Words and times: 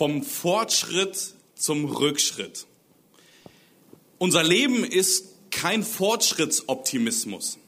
vom 0.00 0.22
Fortschritt 0.22 1.34
zum 1.54 1.84
Rückschritt. 1.84 2.64
Unser 4.16 4.42
Leben 4.42 4.82
ist 4.82 5.26
kein 5.50 5.84
Fortschrittsoptimismus. 5.84 7.58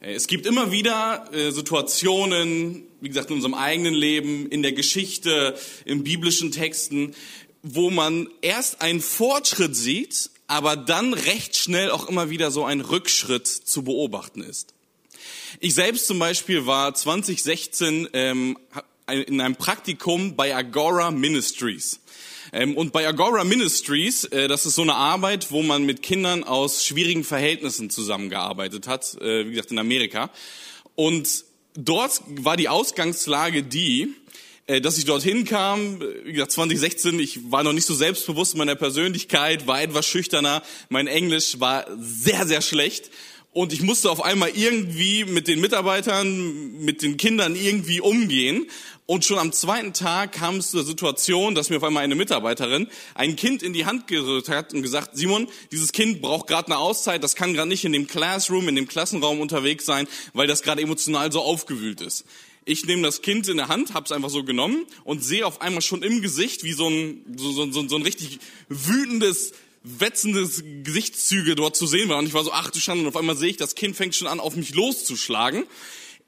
Äh, 0.00 0.14
es 0.14 0.26
gibt 0.26 0.46
immer 0.46 0.72
wieder 0.72 1.28
äh, 1.34 1.50
Situationen, 1.50 2.84
wie 3.02 3.08
gesagt, 3.08 3.28
in 3.28 3.36
unserem 3.36 3.52
eigenen 3.52 3.92
Leben, 3.92 4.48
in 4.48 4.62
der 4.62 4.72
Geschichte, 4.72 5.54
in 5.84 6.02
biblischen 6.02 6.50
Texten, 6.50 7.14
wo 7.62 7.90
man 7.90 8.30
erst 8.40 8.80
einen 8.80 9.02
Fortschritt 9.02 9.76
sieht, 9.76 10.30
aber 10.46 10.76
dann 10.76 11.12
recht 11.12 11.56
schnell 11.56 11.90
auch 11.90 12.08
immer 12.08 12.30
wieder 12.30 12.50
so 12.50 12.64
ein 12.64 12.80
Rückschritt 12.80 13.46
zu 13.46 13.82
beobachten 13.82 14.40
ist. 14.40 14.72
Ich 15.60 15.74
selbst 15.74 16.06
zum 16.06 16.18
Beispiel 16.18 16.64
war 16.64 16.94
2016 16.94 18.08
ähm, 18.14 18.56
in 19.08 19.40
einem 19.40 19.56
Praktikum 19.56 20.34
bei 20.34 20.54
Agora 20.54 21.10
Ministries. 21.10 22.00
Ähm, 22.52 22.76
und 22.76 22.92
bei 22.92 23.06
Agora 23.06 23.44
Ministries, 23.44 24.24
äh, 24.24 24.48
das 24.48 24.66
ist 24.66 24.74
so 24.74 24.82
eine 24.82 24.94
Arbeit, 24.94 25.52
wo 25.52 25.62
man 25.62 25.84
mit 25.84 26.02
Kindern 26.02 26.42
aus 26.42 26.84
schwierigen 26.84 27.22
Verhältnissen 27.22 27.90
zusammengearbeitet 27.90 28.88
hat, 28.88 29.16
äh, 29.20 29.46
wie 29.46 29.50
gesagt 29.50 29.70
in 29.70 29.78
Amerika. 29.78 30.30
Und 30.96 31.44
dort 31.74 32.20
war 32.26 32.56
die 32.56 32.68
Ausgangslage 32.68 33.62
die, 33.62 34.14
äh, 34.66 34.80
dass 34.80 34.98
ich 34.98 35.04
dorthin 35.04 35.44
kam, 35.44 36.00
wie 36.24 36.32
gesagt 36.32 36.50
2016, 36.52 37.20
ich 37.20 37.52
war 37.52 37.62
noch 37.62 37.72
nicht 37.72 37.86
so 37.86 37.94
selbstbewusst 37.94 38.54
in 38.54 38.58
meiner 38.58 38.74
Persönlichkeit, 38.74 39.68
war 39.68 39.82
etwas 39.82 40.06
schüchterner, 40.06 40.62
mein 40.88 41.06
Englisch 41.06 41.60
war 41.60 41.86
sehr, 42.00 42.44
sehr 42.46 42.60
schlecht 42.60 43.10
und 43.56 43.72
ich 43.72 43.80
musste 43.80 44.10
auf 44.10 44.22
einmal 44.22 44.50
irgendwie 44.50 45.24
mit 45.24 45.48
den 45.48 45.62
Mitarbeitern, 45.62 46.78
mit 46.84 47.00
den 47.00 47.16
Kindern 47.16 47.56
irgendwie 47.56 48.02
umgehen. 48.02 48.66
Und 49.06 49.24
schon 49.24 49.38
am 49.38 49.50
zweiten 49.50 49.94
Tag 49.94 50.32
kam 50.32 50.56
es 50.56 50.72
zur 50.72 50.84
Situation, 50.84 51.54
dass 51.54 51.70
mir 51.70 51.78
auf 51.78 51.84
einmal 51.84 52.04
eine 52.04 52.16
Mitarbeiterin 52.16 52.86
ein 53.14 53.34
Kind 53.34 53.62
in 53.62 53.72
die 53.72 53.86
Hand 53.86 54.08
gerührt 54.08 54.50
hat 54.50 54.74
und 54.74 54.82
gesagt, 54.82 55.16
Simon, 55.16 55.48
dieses 55.72 55.92
Kind 55.92 56.20
braucht 56.20 56.48
gerade 56.48 56.66
eine 56.66 56.76
Auszeit, 56.76 57.24
das 57.24 57.34
kann 57.34 57.54
gerade 57.54 57.70
nicht 57.70 57.86
in 57.86 57.94
dem 57.94 58.06
Classroom, 58.06 58.68
in 58.68 58.76
dem 58.76 58.88
Klassenraum 58.88 59.40
unterwegs 59.40 59.86
sein, 59.86 60.06
weil 60.34 60.46
das 60.46 60.60
gerade 60.60 60.82
emotional 60.82 61.32
so 61.32 61.40
aufgewühlt 61.40 62.02
ist. 62.02 62.26
Ich 62.66 62.84
nehme 62.84 63.04
das 63.04 63.22
Kind 63.22 63.48
in 63.48 63.56
der 63.56 63.68
Hand, 63.68 63.94
hab's 63.94 64.12
einfach 64.12 64.28
so 64.28 64.44
genommen 64.44 64.84
und 65.04 65.24
sehe 65.24 65.46
auf 65.46 65.62
einmal 65.62 65.80
schon 65.80 66.02
im 66.02 66.20
Gesicht, 66.20 66.62
wie 66.62 66.74
so 66.74 66.90
ein, 66.90 67.24
so, 67.38 67.52
so, 67.52 67.72
so, 67.72 67.88
so 67.88 67.96
ein 67.96 68.02
richtig 68.02 68.38
wütendes 68.68 69.54
wetzende 69.86 70.48
Gesichtszüge 70.82 71.54
dort 71.54 71.76
zu 71.76 71.86
sehen 71.86 72.08
waren. 72.08 72.20
Und 72.20 72.26
ich 72.26 72.34
war 72.34 72.44
so, 72.44 72.52
ach 72.52 72.70
du 72.70 72.80
Schande, 72.80 73.02
und 73.02 73.08
auf 73.08 73.16
einmal 73.16 73.36
sehe 73.36 73.50
ich, 73.50 73.56
das 73.56 73.76
Kind 73.76 73.96
fängt 73.96 74.14
schon 74.14 74.26
an, 74.26 74.40
auf 74.40 74.56
mich 74.56 74.74
loszuschlagen. 74.74 75.64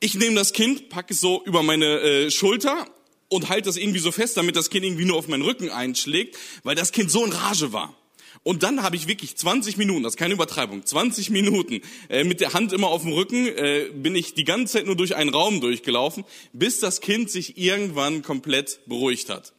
Ich 0.00 0.15
nehme 0.15 0.37
das 0.37 0.53
Kind, 0.53 0.89
packe 0.89 1.12
es 1.12 1.20
so 1.20 1.42
über 1.45 1.65
meine 1.65 2.00
äh, 2.00 2.31
Schulter 2.31 2.87
und 3.28 3.48
halte 3.48 3.67
das 3.69 3.77
irgendwie 3.77 3.98
so 3.98 4.12
fest, 4.12 4.37
damit 4.37 4.55
das 4.55 4.70
Kind 4.70 4.84
irgendwie 4.84 5.05
nur 5.05 5.17
auf 5.17 5.27
meinen 5.27 5.42
Rücken 5.42 5.70
einschlägt, 5.70 6.39
weil 6.62 6.77
das 6.77 6.92
Kind 6.92 7.11
so 7.11 7.25
in 7.25 7.33
Rage 7.33 7.73
war. 7.73 7.97
Und 8.45 8.62
dann 8.62 8.84
habe 8.84 8.95
ich 8.95 9.09
wirklich 9.09 9.37
20 9.37 9.77
Minuten, 9.77 10.05
das 10.05 10.12
ist 10.12 10.17
keine 10.17 10.34
Übertreibung, 10.34 10.87
20 10.87 11.31
Minuten 11.31 11.81
äh, 12.09 12.22
mit 12.22 12.41
der 12.41 12.55
Hand 12.55 12.72
immer 12.72 12.87
auf 12.87 13.03
dem 13.03 13.12
Rücken, 13.12 13.48
äh, 13.48 13.91
bin 13.93 14.15
ich 14.15 14.34
die 14.34 14.45
ganze 14.45 14.75
Zeit 14.75 14.87
nur 14.87 14.95
durch 14.95 15.17
einen 15.17 15.31
Raum 15.31 15.61
durchgelaufen, 15.61 16.25
bis 16.53 16.78
das 16.78 17.00
Kind 17.00 17.31
sich 17.31 17.59
irgendwann 17.59 18.22
komplett 18.22 18.78
beruhigt 18.87 19.28
hat. 19.28 19.53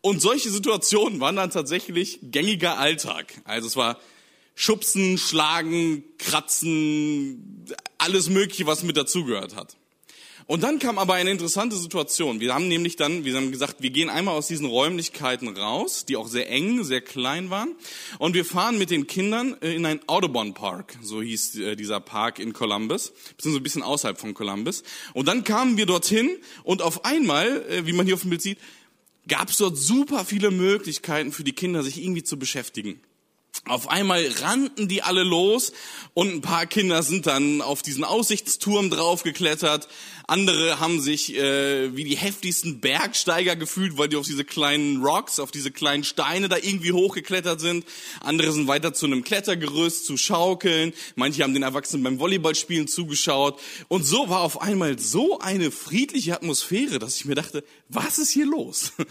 Und 0.00 0.20
solche 0.20 0.50
Situationen 0.50 1.20
waren 1.20 1.36
dann 1.36 1.50
tatsächlich 1.50 2.18
gängiger 2.22 2.78
Alltag. 2.78 3.40
Also 3.44 3.66
es 3.66 3.76
war 3.76 3.98
Schubsen, 4.54 5.18
Schlagen, 5.18 6.04
Kratzen, 6.18 7.66
alles 7.98 8.30
Mögliche, 8.30 8.66
was 8.66 8.82
mit 8.82 8.96
dazugehört 8.96 9.54
hat. 9.54 9.76
Und 10.48 10.62
dann 10.62 10.78
kam 10.78 10.98
aber 10.98 11.14
eine 11.14 11.32
interessante 11.32 11.74
Situation. 11.76 12.38
Wir 12.38 12.54
haben 12.54 12.68
nämlich 12.68 12.94
dann, 12.94 13.24
wir 13.24 13.34
haben 13.34 13.50
gesagt, 13.50 13.82
wir 13.82 13.90
gehen 13.90 14.08
einmal 14.08 14.36
aus 14.36 14.46
diesen 14.46 14.66
Räumlichkeiten 14.66 15.48
raus, 15.56 16.04
die 16.04 16.16
auch 16.16 16.28
sehr 16.28 16.48
eng, 16.48 16.84
sehr 16.84 17.00
klein 17.00 17.50
waren, 17.50 17.74
und 18.20 18.34
wir 18.34 18.44
fahren 18.44 18.78
mit 18.78 18.90
den 18.90 19.08
Kindern 19.08 19.56
äh, 19.60 19.74
in 19.74 19.84
einen 19.84 20.00
Audubon 20.06 20.54
Park, 20.54 20.96
so 21.02 21.20
hieß 21.20 21.56
äh, 21.56 21.76
dieser 21.76 21.98
Park 21.98 22.38
in 22.38 22.52
Columbus, 22.52 23.12
beziehungsweise 23.36 23.60
ein 23.60 23.62
bisschen 23.64 23.82
außerhalb 23.82 24.20
von 24.20 24.34
Columbus. 24.34 24.84
Und 25.14 25.26
dann 25.26 25.42
kamen 25.42 25.76
wir 25.76 25.86
dorthin 25.86 26.30
und 26.62 26.80
auf 26.80 27.04
einmal, 27.04 27.64
äh, 27.68 27.86
wie 27.86 27.92
man 27.92 28.06
hier 28.06 28.14
auf 28.14 28.20
dem 28.20 28.30
Bild 28.30 28.42
sieht, 28.42 28.58
gab 29.28 29.50
es 29.50 29.56
dort 29.56 29.76
super 29.76 30.24
viele 30.24 30.50
Möglichkeiten 30.50 31.32
für 31.32 31.44
die 31.44 31.52
Kinder, 31.52 31.82
sich 31.82 32.02
irgendwie 32.02 32.24
zu 32.24 32.38
beschäftigen. 32.38 33.00
Auf 33.64 33.88
einmal 33.88 34.24
rannten 34.40 34.86
die 34.86 35.02
alle 35.02 35.24
los 35.24 35.72
und 36.14 36.32
ein 36.32 36.40
paar 36.40 36.66
Kinder 36.66 37.02
sind 37.02 37.26
dann 37.26 37.62
auf 37.62 37.82
diesen 37.82 38.04
Aussichtsturm 38.04 38.90
draufgeklettert. 38.90 39.88
Andere 40.28 40.80
haben 40.80 41.00
sich 41.00 41.36
äh, 41.36 41.94
wie 41.96 42.02
die 42.02 42.16
heftigsten 42.16 42.80
Bergsteiger 42.80 43.54
gefühlt, 43.54 43.96
weil 43.96 44.08
die 44.08 44.16
auf 44.16 44.26
diese 44.26 44.44
kleinen 44.44 45.04
Rocks, 45.04 45.38
auf 45.38 45.52
diese 45.52 45.70
kleinen 45.70 46.02
Steine 46.02 46.48
da 46.48 46.56
irgendwie 46.56 46.90
hochgeklettert 46.90 47.60
sind. 47.60 47.84
Andere 48.20 48.50
sind 48.50 48.66
weiter 48.66 48.92
zu 48.92 49.06
einem 49.06 49.22
Klettergerüst, 49.22 50.04
zu 50.04 50.16
schaukeln. 50.16 50.92
Manche 51.14 51.44
haben 51.44 51.54
den 51.54 51.62
Erwachsenen 51.62 52.02
beim 52.02 52.18
Volleyballspielen 52.18 52.88
zugeschaut. 52.88 53.60
Und 53.86 54.04
so 54.04 54.28
war 54.28 54.40
auf 54.40 54.60
einmal 54.60 54.98
so 54.98 55.38
eine 55.38 55.70
friedliche 55.70 56.34
Atmosphäre, 56.34 56.98
dass 56.98 57.16
ich 57.16 57.24
mir 57.24 57.36
dachte, 57.36 57.62
was 57.88 58.18
ist 58.18 58.30
hier 58.30 58.46
los? 58.46 58.92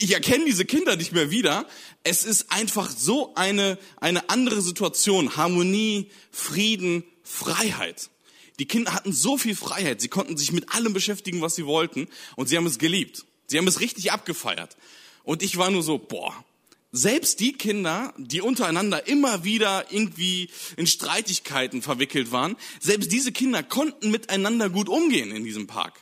Ich 0.00 0.12
erkenne 0.12 0.44
diese 0.44 0.66
Kinder 0.66 0.96
nicht 0.96 1.12
mehr 1.12 1.30
wieder. 1.30 1.66
Es 2.02 2.26
ist 2.26 2.52
einfach 2.52 2.90
so 2.90 3.34
eine, 3.36 3.78
eine 3.96 4.28
andere 4.28 4.60
Situation. 4.60 5.38
Harmonie, 5.38 6.10
Frieden, 6.30 7.04
Freiheit. 7.22 8.10
Die 8.58 8.66
Kinder 8.66 8.94
hatten 8.94 9.12
so 9.12 9.36
viel 9.36 9.56
Freiheit, 9.56 10.00
sie 10.00 10.08
konnten 10.08 10.36
sich 10.36 10.52
mit 10.52 10.72
allem 10.72 10.92
beschäftigen, 10.92 11.40
was 11.40 11.56
sie 11.56 11.66
wollten, 11.66 12.08
und 12.36 12.48
sie 12.48 12.56
haben 12.56 12.66
es 12.66 12.78
geliebt. 12.78 13.24
Sie 13.46 13.58
haben 13.58 13.66
es 13.66 13.80
richtig 13.80 14.12
abgefeiert. 14.12 14.76
Und 15.24 15.42
ich 15.42 15.56
war 15.56 15.70
nur 15.70 15.82
so, 15.82 15.98
boah, 15.98 16.44
selbst 16.92 17.40
die 17.40 17.52
Kinder, 17.54 18.14
die 18.16 18.40
untereinander 18.40 19.08
immer 19.08 19.42
wieder 19.42 19.86
irgendwie 19.90 20.48
in 20.76 20.86
Streitigkeiten 20.86 21.82
verwickelt 21.82 22.30
waren, 22.30 22.56
selbst 22.78 23.10
diese 23.10 23.32
Kinder 23.32 23.64
konnten 23.64 24.12
miteinander 24.12 24.70
gut 24.70 24.88
umgehen 24.88 25.32
in 25.32 25.44
diesem 25.44 25.66
Park. 25.66 25.98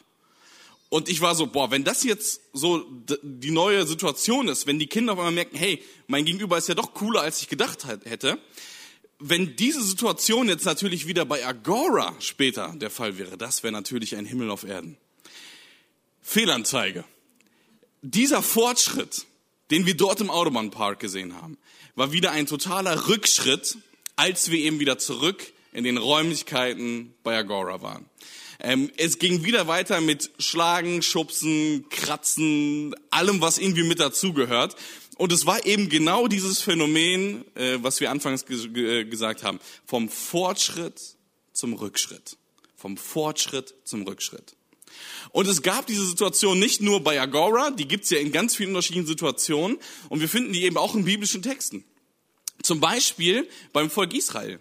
Und 0.91 1.09
ich 1.09 1.23
war 1.23 1.35
so, 1.35 1.47
boah, 1.47 1.71
wenn 1.71 1.85
das 1.85 2.05
jetzt 2.05 2.43
so 2.53 2.85
die 3.23 3.51
neue 3.51 3.87
Situation 3.87 4.49
ist, 4.49 4.67
wenn 4.67 4.79
die 4.79 4.87
Kinder 4.87 5.15
auf 5.15 5.19
einmal 5.21 5.33
merken, 5.33 5.57
hey, 5.57 5.83
mein 6.07 6.27
Gegenüber 6.27 6.59
ist 6.59 6.69
ja 6.69 6.75
doch 6.75 6.93
cooler, 6.93 7.23
als 7.23 7.41
ich 7.41 7.49
gedacht 7.49 7.87
hätte, 7.87 8.39
wenn 9.23 9.57
diese 9.57 9.83
Situation 9.83 10.49
jetzt 10.49 10.65
natürlich 10.65 11.07
wieder 11.07 11.25
bei 11.25 11.47
Agora 11.47 12.15
später 12.19 12.75
der 12.77 12.91
Fall 12.91 13.19
wäre, 13.19 13.39
das 13.39 13.63
wäre 13.63 13.73
natürlich 13.73 14.17
ein 14.17 14.27
Himmel 14.27 14.51
auf 14.51 14.65
Erden. 14.65 14.97
Fehlanzeige. 16.21 17.05
Dieser 18.03 18.43
Fortschritt, 18.43 19.27
den 19.71 19.87
wir 19.87 19.97
dort 19.97 20.21
im 20.21 20.31
Autobahnpark 20.31 20.99
gesehen 20.99 21.41
haben, 21.41 21.57
war 21.95 22.13
wieder 22.13 22.33
ein 22.33 22.47
totaler 22.47 23.09
Rückschritt, 23.09 23.79
als 24.17 24.51
wir 24.51 24.59
eben 24.59 24.81
wieder 24.81 24.99
zurück 24.99 25.53
in 25.73 25.85
den 25.85 25.99
Räumlichkeiten 25.99 27.15
bei 27.23 27.37
Agora 27.37 27.81
waren. 27.81 28.07
Ähm, 28.59 28.91
es 28.97 29.19
ging 29.19 29.45
wieder 29.45 29.67
weiter 29.67 30.01
mit 30.01 30.31
Schlagen, 30.39 31.03
Schubsen, 31.03 31.89
Kratzen, 31.91 32.95
allem, 33.11 33.41
was 33.41 33.59
irgendwie 33.59 33.83
mit 33.83 34.01
dazugehört. 34.01 34.77
Und 35.23 35.31
es 35.31 35.47
war 35.47 35.65
eben 35.67 35.89
genau 35.89 36.27
dieses 36.27 36.63
Phänomen, 36.63 37.45
äh, 37.55 37.79
was 37.81 38.01
wir 38.01 38.11
anfangs 38.11 38.45
ge 38.45 39.05
gesagt 39.05 39.45
haben, 39.45 39.61
vom 39.87 40.09
Fortschritt 40.09 41.01
zum 41.53 41.75
Rückschritt. 41.75 42.37
Vom 42.75 42.97
Fortschritt 42.97 43.73
zum 43.85 44.03
Rückschritt. 44.03 44.57
Und 45.31 45.47
es 45.47 45.63
gab 45.63 45.87
diese 45.87 46.05
Situation 46.05 46.59
nicht 46.59 46.81
nur 46.81 47.05
bei 47.05 47.21
Agora, 47.21 47.71
die 47.71 47.87
gibt's 47.87 48.11
ja 48.11 48.19
in 48.19 48.33
ganz 48.33 48.57
vielen 48.57 48.71
unterschiedlichen 48.71 49.07
Situationen 49.07 49.79
und 50.09 50.19
wir 50.19 50.29
finden 50.29 50.53
die 50.53 50.65
eben 50.65 50.77
auch 50.77 50.97
in 50.97 51.05
biblischen 51.05 51.41
Texten. 51.41 51.85
Zum 52.61 52.81
Beispiel 52.81 53.49
beim 53.73 53.91
Volk 53.91 54.15
Israel. 54.15 54.59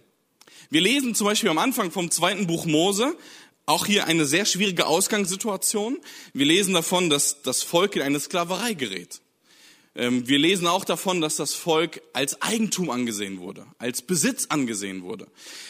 Wir 0.70 0.82
lesen 0.82 1.16
zum 1.16 1.26
Beispiel 1.26 1.50
am 1.50 1.58
Anfang 1.58 1.90
vom 1.90 2.12
zweiten 2.12 2.46
Buch 2.46 2.66
Mose 2.68 3.18
auch 3.66 3.88
hier 3.88 4.06
eine 4.06 4.28
sehr 4.28 4.46
schwierige 4.46 4.86
Ausgangssituation. 4.86 5.98
Wir 6.34 6.46
lesen 6.46 6.76
davon, 6.76 7.10
dass 7.10 7.42
das 7.42 7.64
Volk 7.64 7.96
in 7.96 8.04
eine 8.04 8.20
Sklaverei 8.20 8.76
gerät. 8.76 9.22
Ähm, 9.94 10.26
wir 10.28 10.40
lesen 10.40 10.68
auch 10.68 10.86
davon, 10.86 11.20
dass 11.20 11.36
das 11.36 11.54
Volk 11.54 12.02
als 12.14 12.42
Eigentum 12.42 12.90
angesehen 12.90 13.40
wurde, 13.40 13.66
als 13.78 14.02
Besitz 14.02 14.46
angesehen 14.48 15.04
wurde. 15.04 15.28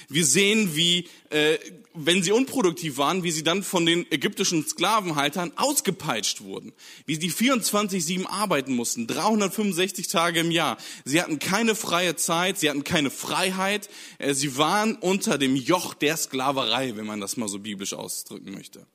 Wir 0.10 0.26
sehen, 0.26 0.76
wie, 0.76 1.08
äh, 1.32 1.58
wenn 1.96 2.22
sie 2.22 2.32
unproduktiv 2.32 2.98
waren, 2.98 3.24
wie 3.24 3.32
sie 3.32 3.42
dann 3.44 3.64
von 3.64 3.88
den 3.88 4.06
ägyptischen 4.12 4.64
Sklavenhaltern 4.66 5.54
ausgepeitscht 5.56 6.42
wurden, 6.42 6.72
wie 7.08 7.16
sie 7.16 7.32
24-7 7.32 8.28
arbeiten 8.28 8.76
mussten, 8.76 9.08
365 9.08 10.08
Tage 10.08 10.42
im 10.42 10.52
Jahr. 10.52 10.78
Sie 11.04 11.20
hatten 11.20 11.40
keine 11.40 11.74
freie 11.74 12.16
Zeit, 12.16 12.60
sie 12.60 12.70
hatten 12.70 12.84
keine 12.84 13.10
Freiheit, 13.10 13.90
äh, 14.20 14.36
sie 14.36 14.56
waren 14.56 14.98
unter 14.98 15.40
dem 15.40 15.56
Joch 15.56 15.96
der 15.96 16.16
Sklaverei, 16.16 16.96
wenn 16.96 17.08
man 17.08 17.22
das 17.22 17.38
mal 17.38 17.50
so 17.50 17.58
biblisch 17.58 17.94
ausdrücken 17.94 18.52
möchte. 18.52 18.86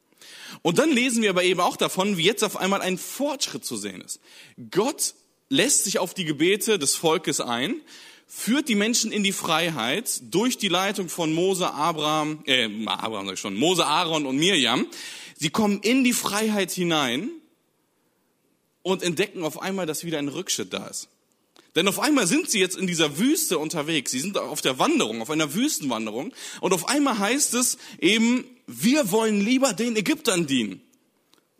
Und 0.63 0.79
dann 0.79 0.91
lesen 0.91 1.23
wir 1.23 1.31
aber 1.31 1.45
eben 1.45 1.61
auch 1.61 1.77
davon, 1.77 2.17
wie 2.17 2.25
jetzt 2.25 2.45
auf 2.45 2.57
einmal 2.57 2.83
ein 2.83 2.99
Fortschritt 2.99 3.65
zu 3.65 3.77
sehen 3.77 4.01
ist. 4.01 4.21
Gott 4.71 5.15
lässt 5.49 5.85
sich 5.85 5.99
auf 5.99 6.15
die 6.15 6.25
Gebete 6.25 6.79
des 6.79 6.95
Volkes 6.95 7.41
ein, 7.41 7.81
führt 8.27 8.69
die 8.69 8.75
Menschen 8.75 9.13
in 9.13 9.23
die 9.23 9.33
Freiheit 9.33 10.21
durch 10.23 10.59
die 10.59 10.69
Leitung 10.69 11.09
von 11.09 11.33
Mose, 11.33 11.73
Abraham, 11.73 12.43
äh, 12.47 12.69
Abraham 12.87 13.27
sag 13.27 13.35
ich 13.35 13.41
schon, 13.41 13.57
Mose, 13.57 13.87
Aaron 13.87 14.27
und 14.27 14.37
Mirjam. 14.37 14.87
Sie 15.37 15.51
kommen 15.51 15.81
in 15.81 16.03
die 16.03 16.13
Freiheit 16.13 16.73
hinein 16.73 17.31
und 18.83 19.03
entdecken 19.03 19.45
auf 19.45 19.61
einmal, 19.61 19.87
dass 19.87 20.05
wieder 20.05 20.19
ein 20.19 20.29
Rückschritt 20.29 20.73
da 20.73 20.87
ist. 20.87 21.09
Denn 21.77 21.89
auf 21.89 22.01
einmal 22.01 22.27
sind 22.27 22.51
sie 22.51 22.59
jetzt 22.59 22.77
in 22.77 22.87
dieser 22.87 23.19
Wüste 23.19 23.59
unterwegs. 23.59 24.11
Sie 24.11 24.21
sind 24.21 24.39
auf 24.39 24.63
der 24.63 24.79
Wanderung, 24.79 25.21
auf 25.21 25.29
einer 25.29 25.53
Wüstenwanderung. 25.53 26.33
Und 26.61 26.73
auf 26.73 26.89
einmal 26.89 27.19
heißt 27.19 27.53
es 27.53 27.77
eben, 28.01 28.45
wir 28.67 29.11
wollen 29.11 29.41
lieber 29.41 29.73
den 29.73 29.97
Ägyptern 29.97 30.47
dienen. 30.47 30.83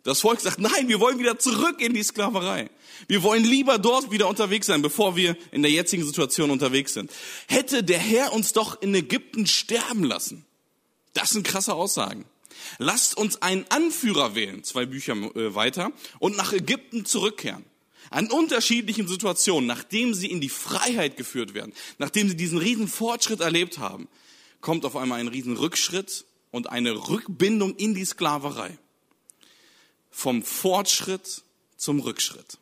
Das 0.03 0.21
Volk 0.21 0.39
sagt, 0.39 0.59
nein, 0.59 0.87
wir 0.87 1.01
wollen 1.01 1.19
wieder 1.19 1.37
zurück 1.37 1.81
in 1.81 1.93
die 1.93 2.03
Sklaverei. 2.03 2.69
Wir 3.07 3.23
wollen 3.23 3.43
lieber 3.43 3.77
dort 3.77 4.09
wieder 4.09 4.29
unterwegs 4.29 4.67
sein, 4.67 4.81
bevor 4.81 5.17
wir 5.17 5.35
in 5.51 5.63
der 5.63 5.71
jetzigen 5.71 6.05
Situation 6.05 6.49
unterwegs 6.49 6.93
sind. 6.93 7.11
Hätte 7.47 7.83
der 7.83 7.99
Herr 7.99 8.31
uns 8.31 8.53
doch 8.53 8.81
in 8.81 8.95
Ägypten 8.95 9.47
sterben 9.47 10.03
lassen. 10.03 10.45
Das 11.13 11.31
sind 11.31 11.45
krasse 11.45 11.73
Aussagen. 11.73 12.25
Lasst 12.77 13.17
uns 13.17 13.41
einen 13.41 13.65
Anführer 13.69 14.35
wählen, 14.35 14.63
zwei 14.63 14.85
Bücher 14.85 15.13
äh, 15.13 15.53
weiter, 15.55 15.91
und 16.19 16.37
nach 16.37 16.53
Ägypten 16.53 17.05
zurückkehren. 17.05 17.65
An 18.09 18.31
unterschiedlichen 18.31 19.07
Situationen, 19.07 19.67
nachdem 19.67 20.13
sie 20.13 20.27
in 20.27 20.39
die 20.39 20.49
Freiheit 20.49 21.17
geführt 21.17 21.53
werden, 21.53 21.73
nachdem 21.97 22.29
sie 22.29 22.37
diesen 22.37 22.57
riesen 22.57 22.87
Fortschritt 22.87 23.41
erlebt 23.41 23.79
haben, 23.79 24.07
kommt 24.61 24.85
auf 24.85 24.95
einmal 24.95 25.19
ein 25.19 25.27
riesen 25.27 25.57
Rückschritt 25.57 26.25
und 26.51 26.69
eine 26.69 27.07
Rückbindung 27.09 27.75
in 27.75 27.93
die 27.93 28.05
Sklaverei. 28.05 28.77
Vom 30.09 30.43
Fortschritt 30.43 31.43
zum 31.75 31.99
Rückschritt. 31.99 32.57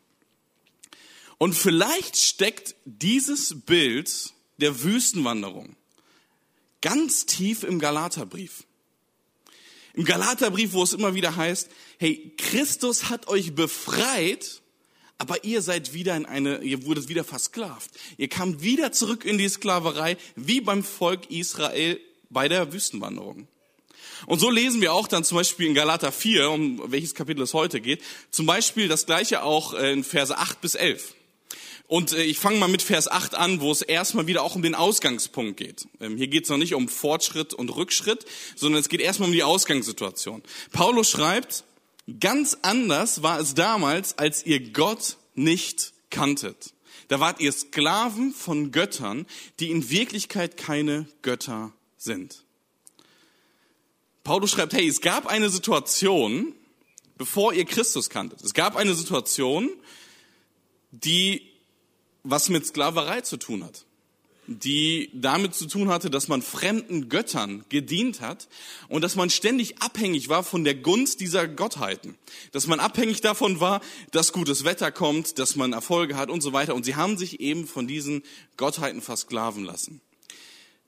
Und 1.38 1.54
vielleicht 1.54 2.16
steckt 2.16 2.74
dieses 2.84 3.62
Bild 3.62 4.32
der 4.58 4.82
Wüstenwanderung 4.82 5.76
ganz 6.80 7.26
tief 7.26 7.62
im 7.62 7.78
Galaterbrief. 7.78 8.64
Im 9.94 10.04
Galaterbrief, 10.04 10.72
wo 10.72 10.82
es 10.82 10.92
immer 10.92 11.14
wieder 11.14 11.36
heißt, 11.36 11.70
hey, 11.98 12.34
Christus 12.36 13.08
hat 13.08 13.28
euch 13.28 13.54
befreit 13.54 14.60
aber 15.18 15.44
ihr 15.44 15.62
seid 15.62 15.94
wieder 15.94 16.16
in 16.16 16.26
eine, 16.26 16.58
ihr 16.58 16.84
wurdet 16.84 17.08
wieder 17.08 17.24
versklavt. 17.24 17.90
Ihr 18.18 18.28
kamt 18.28 18.62
wieder 18.62 18.92
zurück 18.92 19.24
in 19.24 19.38
die 19.38 19.48
Sklaverei, 19.48 20.16
wie 20.34 20.60
beim 20.60 20.84
Volk 20.84 21.30
Israel 21.30 21.98
bei 22.28 22.48
der 22.48 22.72
Wüstenwanderung. 22.72 23.48
Und 24.26 24.38
so 24.38 24.50
lesen 24.50 24.80
wir 24.80 24.92
auch 24.92 25.08
dann 25.08 25.24
zum 25.24 25.36
Beispiel 25.36 25.66
in 25.66 25.74
Galater 25.74 26.12
4, 26.12 26.50
um 26.50 26.90
welches 26.90 27.14
Kapitel 27.14 27.42
es 27.42 27.54
heute 27.54 27.80
geht, 27.80 28.02
zum 28.30 28.46
Beispiel 28.46 28.88
das 28.88 29.06
gleiche 29.06 29.42
auch 29.42 29.74
in 29.74 30.04
Verse 30.04 30.36
8 30.36 30.60
bis 30.60 30.74
11. 30.74 31.14
Und 31.88 32.12
äh, 32.12 32.22
ich 32.22 32.38
fange 32.38 32.58
mal 32.58 32.68
mit 32.68 32.82
Vers 32.82 33.08
8 33.08 33.34
an, 33.34 33.60
wo 33.60 33.70
es 33.70 33.82
erstmal 33.82 34.26
wieder 34.26 34.42
auch 34.42 34.56
um 34.56 34.62
den 34.62 34.74
Ausgangspunkt 34.74 35.56
geht. 35.56 35.86
Ähm, 36.00 36.16
hier 36.16 36.26
geht 36.26 36.44
es 36.44 36.50
noch 36.50 36.56
nicht 36.56 36.74
um 36.74 36.88
Fortschritt 36.88 37.54
und 37.54 37.68
Rückschritt, 37.70 38.24
sondern 38.56 38.80
es 38.80 38.88
geht 38.88 39.00
erstmal 39.00 39.28
um 39.28 39.34
die 39.34 39.44
Ausgangssituation. 39.44 40.42
Paulus 40.72 41.10
schreibt, 41.10 41.64
Ganz 42.20 42.56
anders 42.62 43.22
war 43.24 43.40
es 43.40 43.54
damals, 43.54 44.16
als 44.16 44.46
ihr 44.46 44.60
Gott 44.70 45.16
nicht 45.34 45.92
kanntet. 46.10 46.72
Da 47.08 47.18
wart 47.18 47.40
ihr 47.40 47.50
Sklaven 47.50 48.32
von 48.32 48.70
Göttern, 48.70 49.26
die 49.58 49.70
in 49.70 49.90
Wirklichkeit 49.90 50.56
keine 50.56 51.08
Götter 51.22 51.72
sind. 51.96 52.44
Paulus 54.26 54.50
schreibt, 54.50 54.72
hey, 54.72 54.86
es 54.88 55.00
gab 55.00 55.26
eine 55.26 55.50
Situation, 55.50 56.52
bevor 57.16 57.52
ihr 57.52 57.64
Christus 57.64 58.10
kanntet. 58.10 58.42
Es 58.42 58.54
gab 58.54 58.76
eine 58.76 58.94
Situation, 58.94 59.70
die 60.90 61.42
was 62.24 62.48
mit 62.48 62.66
Sklaverei 62.66 63.20
zu 63.20 63.36
tun 63.36 63.64
hat 63.64 63.86
die 64.46 65.10
damit 65.12 65.54
zu 65.54 65.66
tun 65.66 65.88
hatte, 65.88 66.10
dass 66.10 66.28
man 66.28 66.40
fremden 66.40 67.08
Göttern 67.08 67.64
gedient 67.68 68.20
hat 68.20 68.48
und 68.88 69.02
dass 69.02 69.16
man 69.16 69.30
ständig 69.30 69.82
abhängig 69.82 70.28
war 70.28 70.42
von 70.44 70.64
der 70.64 70.74
Gunst 70.74 71.20
dieser 71.20 71.48
Gottheiten. 71.48 72.16
Dass 72.52 72.66
man 72.66 72.80
abhängig 72.80 73.20
davon 73.20 73.60
war, 73.60 73.80
dass 74.12 74.32
gutes 74.32 74.64
Wetter 74.64 74.92
kommt, 74.92 75.38
dass 75.38 75.56
man 75.56 75.72
Erfolge 75.72 76.16
hat 76.16 76.30
und 76.30 76.42
so 76.42 76.52
weiter. 76.52 76.74
Und 76.74 76.84
sie 76.84 76.94
haben 76.94 77.18
sich 77.18 77.40
eben 77.40 77.66
von 77.66 77.88
diesen 77.88 78.22
Gottheiten 78.56 79.02
versklaven 79.02 79.64
lassen. 79.64 80.00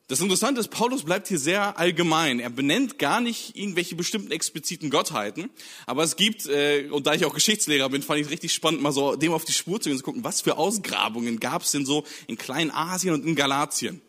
Das 0.09 0.23
Interessante 0.23 0.59
ist, 0.59 0.69
Paulus 0.69 1.05
bleibt 1.05 1.29
hier 1.29 1.39
sehr 1.39 1.79
allgemein. 1.79 2.41
Er 2.41 2.49
benennt 2.49 2.99
gar 2.99 3.21
nicht 3.21 3.55
irgendwelche 3.55 3.95
bestimmten 3.95 4.33
expliziten 4.33 4.89
Gottheiten. 4.89 5.51
Aber 5.85 6.03
es 6.03 6.17
gibt, 6.17 6.47
äh, 6.47 6.89
und 6.91 7.07
da 7.07 7.13
ich 7.13 7.27
auch 7.27 7.35
Geschichtslehrer 7.35 7.91
bin, 7.91 8.01
fand 8.01 8.19
ich 8.19 8.25
es 8.25 8.33
richtig 8.33 8.55
spannend, 8.55 8.81
mal 8.81 8.91
so 8.91 9.17
dem 9.17 9.33
auf 9.33 9.45
die 9.45 9.53
Spur 9.53 9.79
zu 9.79 9.91
gehen 9.91 9.97
und 9.97 9.99
zu 9.99 10.05
gucken, 10.05 10.25
was 10.25 10.41
für 10.41 10.57
Ausgrabungen 10.57 11.41
gab 11.41 11.61
es 11.61 11.73
denn 11.73 11.85
so 11.85 12.05
in 12.27 12.39
Kleinasien 12.39 13.13
und 13.13 13.27
in 13.27 13.35
Galatien. 13.35 14.01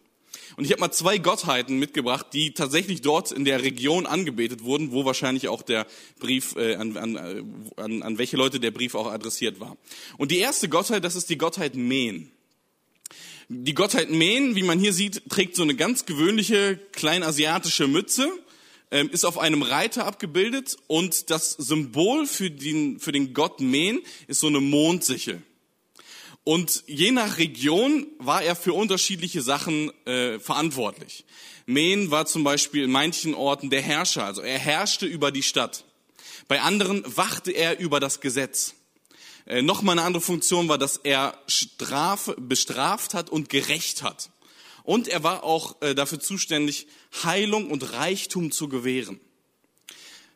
Und 0.56 0.64
ich 0.64 0.72
habe 0.72 0.80
mal 0.80 0.92
zwei 0.92 1.18
Gottheiten 1.18 1.78
mitgebracht, 1.80 2.28
die 2.32 2.54
tatsächlich 2.54 3.02
dort 3.02 3.34
in 3.34 3.44
der 3.44 3.62
Region 3.62 4.06
angebetet 4.06 4.64
wurden, 4.64 4.94
wo 4.94 5.04
wahrscheinlich 5.04 5.50
auch 5.50 5.64
der 5.64 5.86
Brief, 6.18 6.56
äh, 6.56 6.76
an, 6.76 6.96
an, 6.96 7.18
an, 7.76 8.04
an 8.04 8.18
welche 8.18 8.38
Leute 8.38 8.62
der 8.62 8.72
Brief 8.72 8.96
auch 8.96 9.12
adressiert 9.12 9.60
war. 9.60 9.76
Und 10.18 10.32
die 10.32 10.40
erste 10.40 10.70
Gottheit, 10.70 11.04
das 11.04 11.18
ist 11.18 11.30
die 11.30 11.38
Gottheit 11.38 11.76
Men. 11.76 12.32
Die 13.52 13.74
Gottheit 13.74 14.12
Men, 14.12 14.56
wie 14.56 14.62
man 14.62 14.78
hier 14.78 14.94
sieht, 14.94 15.28
trägt 15.28 15.56
so 15.56 15.64
eine 15.64 15.74
ganz 15.74 16.06
gewöhnliche 16.06 16.78
kleinasiatische 16.92 17.88
Mütze, 17.88 18.32
ähm, 18.92 19.10
ist 19.10 19.26
auf 19.26 19.40
einem 19.40 19.64
Reiter 19.64 20.06
abgebildet 20.06 20.78
und 20.86 21.32
das 21.32 21.54
Symbol 21.54 22.28
für 22.28 22.52
den, 22.52 23.00
für 23.00 23.12
den 23.12 23.34
Gott 23.34 23.60
Men 23.60 24.02
ist 24.28 24.42
so 24.42 24.48
eine 24.48 24.60
Mondsichel. 24.60 25.42
Und 26.44 26.84
je 26.86 27.10
nach 27.10 27.40
Region 27.40 28.06
war 28.20 28.44
er 28.44 28.56
für 28.56 28.74
unterschiedliche 28.74 29.42
Sachen 29.42 29.92
äh, 30.06 30.38
verantwortlich. 30.38 31.26
Men 31.66 32.12
war 32.12 32.28
zum 32.28 32.44
Beispiel 32.44 32.84
in 32.84 32.92
manchen 32.92 33.34
Orten 33.34 33.72
der 33.72 33.82
Herrscher, 33.82 34.26
also 34.26 34.42
er 34.42 34.60
herrschte 34.60 35.08
über 35.08 35.32
die 35.32 35.44
Stadt. 35.44 35.86
Bei 36.48 36.62
anderen 36.62 37.04
wachte 37.18 37.50
er 37.50 37.80
über 37.80 38.00
das 38.00 38.22
Gesetz. 38.22 38.76
Äh, 39.50 39.64
Nochmal 39.64 39.98
eine 39.98 40.06
andere 40.06 40.22
Funktion 40.22 40.70
war, 40.70 40.78
dass 40.78 40.98
er 40.98 41.38
Strafe, 41.48 42.36
bestraft 42.40 43.14
hat 43.14 43.30
und 43.30 43.50
gerecht 43.50 44.04
hat. 44.04 44.30
Und 44.84 45.08
er 45.08 45.24
war 45.24 45.44
auch 45.44 45.82
äh, 45.82 45.96
dafür 45.96 46.20
zuständig, 46.20 46.88
Heilung 47.24 47.70
und 47.70 47.94
Reichtum 47.94 48.52
zu 48.52 48.70
gewähren. 48.70 49.20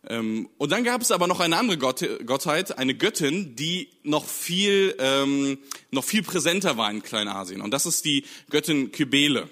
Ähm, 0.10 0.50
und 0.58 0.72
dann 0.72 0.84
gab 0.84 1.02
es 1.02 1.12
aber 1.12 1.28
noch 1.28 1.40
eine 1.40 1.58
andere 1.58 1.78
Gottheit, 1.78 2.78
eine 2.78 2.96
Göttin, 2.96 3.56
die 3.56 3.90
noch 4.02 4.26
viel, 4.26 4.96
ähm, 5.00 5.60
noch 5.92 6.04
viel 6.04 6.24
präsenter 6.24 6.76
war 6.78 6.90
in 6.92 7.04
Kleinasien. 7.04 7.62
Und 7.62 7.72
das 7.72 7.86
ist 7.86 8.04
die 8.06 8.26
Göttin 8.50 8.92
Kybele. 8.92 9.48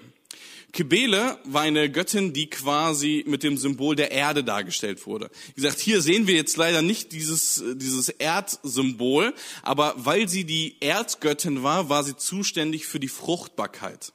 Kybele 0.74 1.38
war 1.44 1.64
eine 1.64 1.92
Göttin, 1.92 2.34
die 2.34 2.50
quasi 2.50 3.26
mit 3.28 3.44
dem 3.44 3.58
Symbol 3.58 3.96
der 3.96 4.12
Erde 4.12 4.44
dargestellt 4.44 5.06
wurde. 5.06 5.30
Wie 5.48 5.62
gesagt, 5.62 5.80
hier 5.80 6.02
sehen 6.02 6.28
wir 6.28 6.36
jetzt 6.36 6.56
leider 6.56 6.82
nicht 6.82 7.12
dieses, 7.12 7.64
dieses 7.76 8.10
Erdsymbol, 8.10 9.34
aber 9.64 9.94
weil 9.98 10.30
sie 10.30 10.46
die 10.46 10.78
Erdgöttin 10.80 11.64
war, 11.64 11.90
war 11.90 12.04
sie 12.04 12.16
zuständig 12.16 12.86
für 12.86 13.00
die 13.00 13.10
Fruchtbarkeit. 13.10 14.14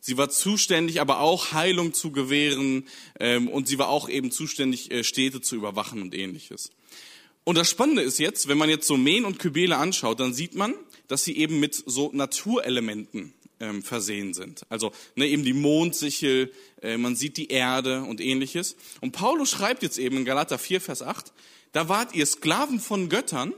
Sie 0.00 0.16
war 0.16 0.30
zuständig, 0.30 1.00
aber 1.00 1.20
auch 1.20 1.52
Heilung 1.52 1.94
zu 1.94 2.12
gewähren 2.12 2.86
ähm, 3.18 3.48
und 3.48 3.68
sie 3.68 3.78
war 3.78 3.88
auch 3.88 4.08
eben 4.08 4.30
zuständig, 4.30 4.90
äh, 4.90 5.04
Städte 5.04 5.40
zu 5.40 5.56
überwachen 5.56 6.02
und 6.02 6.14
ähnliches. 6.14 6.70
Und 7.44 7.58
das 7.58 7.68
Spannende 7.68 8.02
ist 8.02 8.18
jetzt, 8.18 8.48
wenn 8.48 8.58
man 8.58 8.70
jetzt 8.70 8.86
so 8.86 8.96
Men 8.96 9.24
und 9.26 9.38
Kybele 9.38 9.76
anschaut, 9.76 10.20
dann 10.20 10.32
sieht 10.32 10.54
man, 10.54 10.74
dass 11.08 11.24
sie 11.24 11.36
eben 11.36 11.60
mit 11.60 11.74
so 11.74 12.10
Naturelementen 12.12 13.34
ähm, 13.64 13.82
versehen 13.82 14.34
sind. 14.34 14.66
Also 14.68 14.92
ne, 15.14 15.26
eben 15.26 15.44
die 15.44 15.52
Mondsichel, 15.52 16.52
äh, 16.82 16.96
man 16.96 17.16
sieht 17.16 17.36
die 17.36 17.48
Erde 17.48 18.02
und 18.02 18.20
ähnliches. 18.20 18.76
Und 19.00 19.12
Paulus 19.12 19.50
schreibt 19.50 19.82
jetzt 19.82 19.98
eben 19.98 20.18
in 20.18 20.24
Galater 20.24 20.58
4, 20.58 20.80
Vers 20.80 21.02
8, 21.02 21.32
da 21.72 21.88
wart 21.88 22.14
ihr 22.14 22.26
Sklaven 22.26 22.78
von 22.78 23.08
Göttern, 23.08 23.52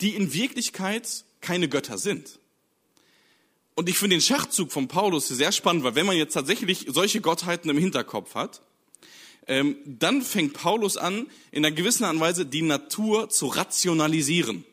die 0.00 0.10
in 0.10 0.32
Wirklichkeit 0.32 1.24
keine 1.40 1.68
Götter 1.68 1.98
sind. 1.98 2.38
Und 3.74 3.88
ich 3.88 3.98
finde 3.98 4.16
den 4.16 4.22
Schachzug 4.22 4.70
von 4.70 4.86
Paulus 4.86 5.28
sehr 5.28 5.50
spannend, 5.50 5.82
weil 5.82 5.94
wenn 5.96 6.06
man 6.06 6.16
jetzt 6.16 6.34
tatsächlich 6.34 6.86
solche 6.88 7.20
Gottheiten 7.20 7.70
im 7.70 7.78
Hinterkopf 7.78 8.34
hat, 8.34 8.62
ähm, 9.46 9.76
dann 9.84 10.22
fängt 10.22 10.54
Paulus 10.54 10.96
an, 10.96 11.26
in 11.50 11.64
einer 11.64 11.74
gewissen 11.74 12.04
Art 12.04 12.14
und 12.14 12.20
Weise 12.20 12.46
die 12.46 12.62
Natur 12.62 13.28
zu 13.30 13.46
rationalisieren. 13.46 14.64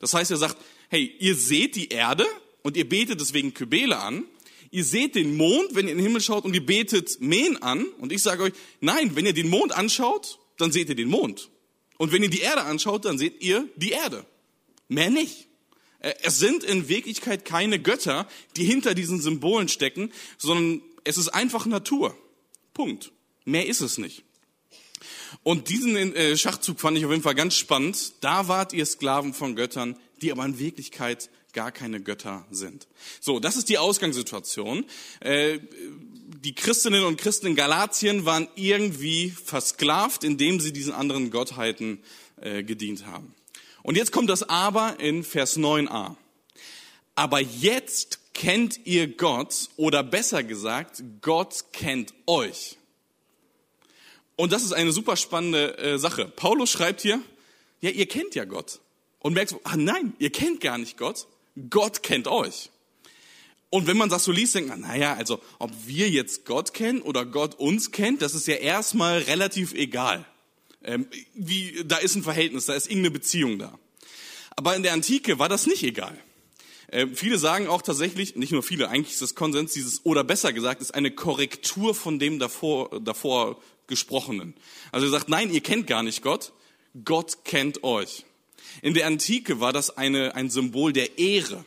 Das 0.00 0.12
heißt, 0.12 0.30
er 0.30 0.36
sagt, 0.36 0.56
hey, 0.88 1.14
ihr 1.18 1.34
seht 1.34 1.76
die 1.76 1.88
Erde, 1.88 2.26
und 2.68 2.76
ihr 2.76 2.86
betet 2.86 3.18
deswegen 3.18 3.54
Kybele 3.54 3.98
an. 3.98 4.24
Ihr 4.70 4.84
seht 4.84 5.14
den 5.14 5.38
Mond, 5.38 5.74
wenn 5.74 5.86
ihr 5.86 5.92
in 5.92 5.96
den 5.96 6.06
Himmel 6.06 6.20
schaut 6.20 6.44
und 6.44 6.54
ihr 6.54 6.66
betet 6.66 7.18
Men 7.18 7.56
an. 7.62 7.86
Und 7.98 8.12
ich 8.12 8.22
sage 8.22 8.42
euch, 8.42 8.52
nein, 8.82 9.16
wenn 9.16 9.24
ihr 9.24 9.32
den 9.32 9.48
Mond 9.48 9.72
anschaut, 9.72 10.38
dann 10.58 10.70
seht 10.70 10.90
ihr 10.90 10.94
den 10.94 11.08
Mond. 11.08 11.48
Und 11.96 12.12
wenn 12.12 12.22
ihr 12.22 12.28
die 12.28 12.40
Erde 12.40 12.64
anschaut, 12.64 13.06
dann 13.06 13.16
seht 13.16 13.42
ihr 13.42 13.66
die 13.76 13.92
Erde. 13.92 14.26
Mehr 14.86 15.08
nicht. 15.08 15.48
Äh, 16.00 16.12
es 16.20 16.38
sind 16.38 16.62
in 16.62 16.90
Wirklichkeit 16.90 17.46
keine 17.46 17.78
Götter, 17.78 18.28
die 18.58 18.64
hinter 18.64 18.92
diesen 18.92 19.18
Symbolen 19.18 19.68
stecken, 19.68 20.12
sondern 20.36 20.82
es 21.04 21.16
ist 21.16 21.30
einfach 21.30 21.64
Natur. 21.64 22.14
Punkt. 22.74 23.12
Mehr 23.46 23.64
ist 23.64 23.80
es 23.80 23.96
nicht. 23.96 24.24
Und 25.42 25.70
diesen 25.70 25.96
äh, 25.96 26.36
Schachzug 26.36 26.80
fand 26.80 26.98
ich 26.98 27.06
auf 27.06 27.12
jeden 27.12 27.22
Fall 27.22 27.34
ganz 27.34 27.56
spannend. 27.56 28.12
Da 28.20 28.46
wart 28.46 28.74
ihr 28.74 28.84
Sklaven 28.84 29.32
von 29.32 29.56
Göttern, 29.56 29.96
die 30.20 30.30
aber 30.32 30.44
in 30.44 30.58
Wirklichkeit 30.58 31.30
gar 31.58 31.72
keine 31.72 32.00
Götter 32.00 32.46
sind. 32.52 32.86
So, 33.20 33.40
das 33.40 33.56
ist 33.56 33.68
die 33.68 33.78
Ausgangssituation. 33.78 34.84
Äh, 35.18 35.58
die 36.44 36.54
Christinnen 36.54 37.02
und 37.02 37.18
Christen 37.18 37.48
in 37.48 37.56
Galatien 37.56 38.24
waren 38.24 38.46
irgendwie 38.54 39.30
versklavt, 39.30 40.22
indem 40.22 40.60
sie 40.60 40.72
diesen 40.72 40.92
anderen 40.92 41.32
Gottheiten 41.32 41.98
äh, 42.40 42.62
gedient 42.62 43.06
haben. 43.06 43.34
Und 43.82 43.96
jetzt 43.96 44.12
kommt 44.12 44.30
das 44.30 44.48
Aber 44.48 45.00
in 45.00 45.24
Vers 45.24 45.58
9a. 45.58 46.14
Aber 47.16 47.40
jetzt 47.40 48.20
kennt 48.34 48.86
ihr 48.86 49.08
Gott 49.08 49.68
oder 49.76 50.04
besser 50.04 50.44
gesagt, 50.44 51.02
Gott 51.22 51.64
kennt 51.72 52.14
euch. 52.28 52.76
Und 54.36 54.52
das 54.52 54.62
ist 54.62 54.74
eine 54.74 54.92
super 54.92 55.16
spannende 55.16 55.76
äh, 55.76 55.98
Sache. 55.98 56.26
Paulus 56.26 56.70
schreibt 56.70 57.00
hier, 57.00 57.20
ja, 57.80 57.90
ihr 57.90 58.06
kennt 58.06 58.36
ja 58.36 58.44
Gott. 58.44 58.78
Und 59.18 59.32
merkt, 59.32 59.56
ah 59.64 59.76
nein, 59.76 60.14
ihr 60.20 60.30
kennt 60.30 60.60
gar 60.60 60.78
nicht 60.78 60.96
Gott. 60.96 61.26
Gott 61.70 62.02
kennt 62.02 62.28
euch. 62.28 62.70
Und 63.70 63.86
wenn 63.86 63.96
man 63.96 64.08
das 64.08 64.24
so 64.24 64.32
liest, 64.32 64.54
denkt 64.54 64.70
man, 64.70 64.80
naja, 64.80 65.14
also 65.14 65.40
ob 65.58 65.70
wir 65.86 66.08
jetzt 66.08 66.46
Gott 66.46 66.72
kennen 66.72 67.02
oder 67.02 67.26
Gott 67.26 67.54
uns 67.56 67.90
kennt, 67.90 68.22
das 68.22 68.34
ist 68.34 68.46
ja 68.46 68.54
erstmal 68.54 69.18
relativ 69.18 69.74
egal. 69.74 70.24
Ähm, 70.82 71.06
wie, 71.34 71.84
da 71.84 71.98
ist 71.98 72.14
ein 72.14 72.22
Verhältnis, 72.22 72.66
da 72.66 72.74
ist 72.74 72.86
irgendeine 72.86 73.10
Beziehung 73.10 73.58
da. 73.58 73.78
Aber 74.56 74.74
in 74.74 74.82
der 74.82 74.94
Antike 74.94 75.38
war 75.38 75.48
das 75.48 75.66
nicht 75.66 75.82
egal. 75.82 76.16
Äh, 76.86 77.08
viele 77.14 77.38
sagen 77.38 77.68
auch 77.68 77.82
tatsächlich, 77.82 78.36
nicht 78.36 78.52
nur 78.52 78.62
viele, 78.62 78.88
eigentlich 78.88 79.12
ist 79.12 79.22
das 79.22 79.34
Konsens, 79.34 79.74
dieses 79.74 80.04
oder 80.06 80.24
besser 80.24 80.54
gesagt, 80.54 80.80
ist 80.80 80.94
eine 80.94 81.10
Korrektur 81.10 81.94
von 81.94 82.18
dem 82.18 82.38
davor, 82.38 83.00
davor 83.00 83.60
Gesprochenen. 83.86 84.54
Also 84.92 85.06
er 85.06 85.10
sagt, 85.10 85.28
nein, 85.28 85.52
ihr 85.52 85.60
kennt 85.60 85.86
gar 85.86 86.02
nicht 86.02 86.22
Gott, 86.22 86.52
Gott 87.04 87.44
kennt 87.44 87.84
euch. 87.84 88.24
In 88.82 88.94
der 88.94 89.06
Antike 89.06 89.60
war 89.60 89.72
das 89.72 89.96
eine, 89.96 90.34
ein 90.34 90.50
Symbol 90.50 90.92
der 90.92 91.18
Ehre. 91.18 91.64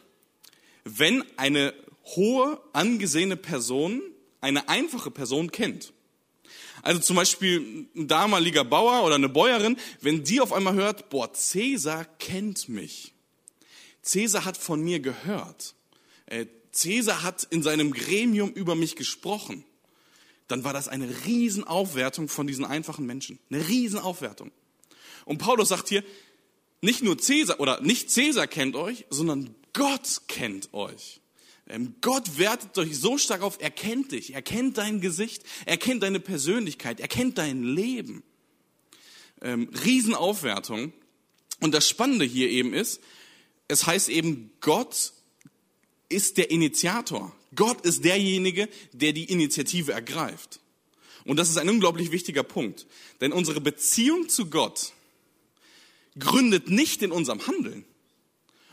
Wenn 0.84 1.24
eine 1.38 1.74
hohe, 2.16 2.60
angesehene 2.74 3.38
Person 3.38 4.02
eine 4.42 4.70
einfache 4.70 5.12
Person 5.12 5.52
kennt. 5.52 5.94
Also 6.82 7.00
zum 7.00 7.16
Beispiel 7.16 7.88
ein 7.96 8.08
damaliger 8.08 8.64
Bauer 8.64 9.06
oder 9.06 9.16
eine 9.16 9.30
Bäuerin, 9.30 9.78
wenn 10.02 10.24
die 10.24 10.42
auf 10.42 10.52
einmal 10.52 10.74
hört, 10.74 11.10
boah, 11.10 11.32
Cäsar 11.32 12.06
kennt 12.18 12.70
mich, 12.70 13.14
Cäsar 14.02 14.46
hat 14.46 14.58
von 14.58 14.82
mir 14.82 15.00
gehört. 15.00 15.76
Äh, 16.26 16.48
Cäsar 16.72 17.22
hat 17.22 17.44
in 17.44 17.62
seinem 17.62 17.92
Gremium 17.92 18.52
über 18.52 18.76
mich 18.76 18.96
gesprochen. 18.96 19.64
Dann 20.48 20.64
war 20.64 20.74
das 20.74 20.88
eine 20.88 21.08
Riesenaufwertung 21.26 22.28
von 22.28 22.48
diesen 22.48 22.66
einfachen 22.66 23.06
Menschen. 23.06 23.40
Eine 23.52 23.68
Riesenaufwertung. 23.68 24.52
Und 25.26 25.38
Paulus 25.38 25.70
sagt 25.70 25.90
hier, 25.90 26.04
nicht 26.82 27.04
nur 27.04 27.18
Cäsar 27.18 27.60
oder 27.60 27.80
nicht 27.82 28.10
Cäsar 28.10 28.48
kennt 28.48 28.76
euch, 28.76 29.06
sondern 29.10 29.56
Gott 29.74 30.22
kennt 30.28 30.74
euch. 30.74 31.22
Ähm, 31.70 31.96
Gott 32.02 32.38
wertet 32.38 32.78
euch 32.78 32.98
so 32.98 33.18
stark 33.18 33.42
auf, 33.42 33.58
er 33.62 33.72
kennt 33.72 34.12
dich, 34.12 34.34
er 34.34 34.42
kennt 34.42 34.78
dein 34.78 35.00
Gesicht, 35.00 35.44
er 35.66 35.78
kennt 35.78 36.04
deine 36.04 36.20
Persönlichkeit, 36.20 37.00
er 37.00 37.08
kennt 37.08 37.38
dein 37.38 37.64
Leben. 37.64 38.24
Ähm, 39.42 39.70
Riesenaufwertung. 39.86 40.92
Und 41.62 41.74
das 41.74 41.88
Spannende 41.88 42.26
hier 42.26 42.50
eben 42.50 42.74
ist, 42.74 43.00
es 43.68 43.86
heißt 43.86 44.10
eben, 44.10 44.52
Gott 44.60 45.14
ist 46.10 46.38
der 46.38 46.52
Initiator. 46.52 47.34
Gott 47.56 47.82
ist 47.86 48.04
derjenige, 48.04 48.68
der 48.92 49.14
die 49.14 49.26
Initiative 49.26 49.94
ergreift. 49.94 50.60
Und 51.24 51.38
das 51.38 51.50
ist 51.50 51.58
ein 51.58 51.70
unglaublich 51.70 52.12
wichtiger 52.12 52.44
Punkt. 52.44 52.88
Denn 53.22 53.32
unsere 53.32 53.62
Beziehung 53.62 54.28
zu 54.28 54.50
Gott 54.50 54.94
gründet 56.18 56.70
nicht 56.70 57.02
in 57.02 57.12
unserem 57.12 57.46
Handeln. 57.48 57.86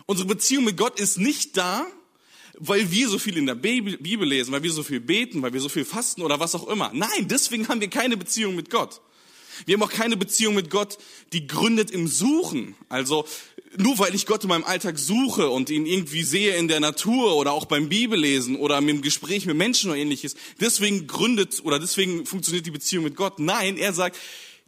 Unsere 0.06 0.28
Beziehung 0.28 0.64
mit 0.64 0.76
Gott 0.76 0.98
ist 0.98 1.18
nicht 1.18 1.56
da, 1.56 1.86
weil 2.58 2.90
wir 2.90 3.08
so 3.08 3.18
viel 3.18 3.36
in 3.36 3.46
der 3.46 3.54
Bibel 3.54 4.26
lesen, 4.26 4.52
weil 4.52 4.62
wir 4.62 4.72
so 4.72 4.82
viel 4.82 5.00
beten, 5.00 5.42
weil 5.42 5.52
wir 5.52 5.60
so 5.60 5.68
viel 5.68 5.84
fasten 5.84 6.22
oder 6.22 6.40
was 6.40 6.54
auch 6.54 6.66
immer. 6.68 6.90
Nein, 6.92 7.28
deswegen 7.28 7.68
haben 7.68 7.80
wir 7.80 7.88
keine 7.88 8.16
Beziehung 8.16 8.56
mit 8.56 8.70
Gott. 8.70 9.00
Wir 9.66 9.74
haben 9.74 9.82
auch 9.82 9.92
keine 9.92 10.16
Beziehung 10.16 10.54
mit 10.54 10.70
Gott, 10.70 10.98
die 11.32 11.46
gründet 11.46 11.90
im 11.90 12.08
Suchen. 12.08 12.74
Also 12.88 13.26
nur 13.76 13.98
weil 13.98 14.14
ich 14.14 14.26
Gott 14.26 14.42
in 14.44 14.48
meinem 14.48 14.64
Alltag 14.64 14.98
suche 14.98 15.50
und 15.50 15.70
ihn 15.70 15.86
irgendwie 15.86 16.22
sehe 16.22 16.56
in 16.56 16.68
der 16.68 16.80
Natur 16.80 17.36
oder 17.36 17.52
auch 17.52 17.66
beim 17.66 17.88
Bibellesen 17.88 18.56
oder 18.56 18.78
im 18.78 19.02
Gespräch 19.02 19.46
mit 19.46 19.56
Menschen 19.56 19.90
oder 19.90 19.98
ähnliches, 19.98 20.36
deswegen 20.60 21.06
gründet 21.06 21.60
oder 21.64 21.78
deswegen 21.78 22.24
funktioniert 22.26 22.66
die 22.66 22.70
Beziehung 22.70 23.04
mit 23.04 23.16
Gott. 23.16 23.38
Nein, 23.38 23.76
er 23.76 23.92
sagt, 23.92 24.16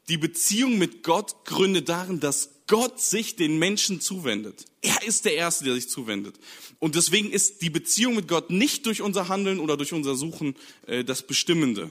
die 0.09 0.19
Beziehung 0.19 0.79
mit 0.79 1.03
Gott 1.03 1.45
gründet 1.45 1.89
darin, 1.89 2.21
dass 2.21 2.51
Gott 2.71 3.01
sich 3.01 3.35
den 3.35 3.59
Menschen 3.59 4.01
zuwendet. 4.01 4.65
Er 4.81 5.03
ist 5.03 5.25
der 5.25 5.35
Erste, 5.35 5.65
der 5.65 5.75
sich 5.75 5.89
zuwendet. 5.89 6.37
Und 6.79 6.95
deswegen 6.95 7.33
ist 7.33 7.63
die 7.63 7.69
Beziehung 7.69 8.15
mit 8.15 8.29
Gott 8.29 8.51
nicht 8.51 8.87
durch 8.87 9.03
unser 9.03 9.27
Handeln 9.27 9.59
oder 9.59 9.77
durch 9.77 9.93
unser 9.93 10.15
Suchen 10.15 10.55
äh, 10.87 11.03
das 11.03 11.27
Bestimmende, 11.27 11.91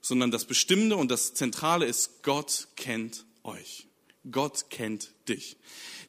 sondern 0.00 0.30
das 0.30 0.44
Bestimmende 0.44 0.94
und 0.94 1.10
das 1.10 1.34
Zentrale 1.34 1.84
ist, 1.84 2.22
Gott 2.22 2.68
kennt 2.76 3.24
euch. 3.42 3.88
Gott 4.30 4.70
kennt 4.70 5.10
dich. 5.28 5.56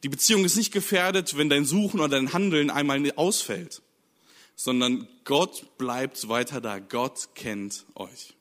Die 0.04 0.08
Beziehung 0.08 0.44
ist 0.44 0.54
nicht 0.54 0.72
gefährdet, 0.72 1.36
wenn 1.36 1.50
dein 1.50 1.64
Suchen 1.64 1.98
oder 1.98 2.10
dein 2.10 2.32
Handeln 2.32 2.70
einmal 2.70 3.02
ausfällt, 3.16 3.82
sondern 4.54 5.08
Gott 5.24 5.76
bleibt 5.78 6.28
weiter 6.28 6.60
da. 6.60 6.78
Gott 6.78 7.30
kennt 7.34 7.86
euch. 7.96 8.34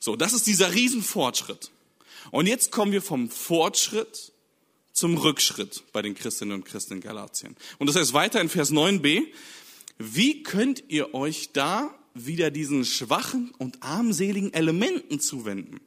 So, 0.00 0.16
das 0.16 0.32
ist 0.32 0.48
dieser 0.48 0.74
Riesenfortschritt. 0.74 1.70
Und 2.32 2.48
jetzt 2.48 2.72
kommen 2.72 2.90
wir 2.90 3.02
vom 3.02 3.30
Fortschritt 3.30 4.31
zum 5.02 5.18
Rückschritt 5.18 5.82
bei 5.92 6.00
den 6.00 6.14
Christinnen 6.14 6.54
und 6.54 6.64
Christen 6.64 6.92
in 6.94 7.00
Galatien. 7.00 7.56
Und 7.80 7.88
das 7.88 7.96
heißt 7.96 8.12
weiter 8.12 8.40
in 8.40 8.48
Vers 8.48 8.70
9b, 8.70 9.24
wie 9.98 10.44
könnt 10.44 10.84
ihr 10.86 11.12
euch 11.12 11.50
da 11.52 11.92
wieder 12.14 12.52
diesen 12.52 12.84
schwachen 12.84 13.52
und 13.58 13.82
armseligen 13.82 14.54
Elementen 14.54 15.18
zuwenden? 15.18 15.80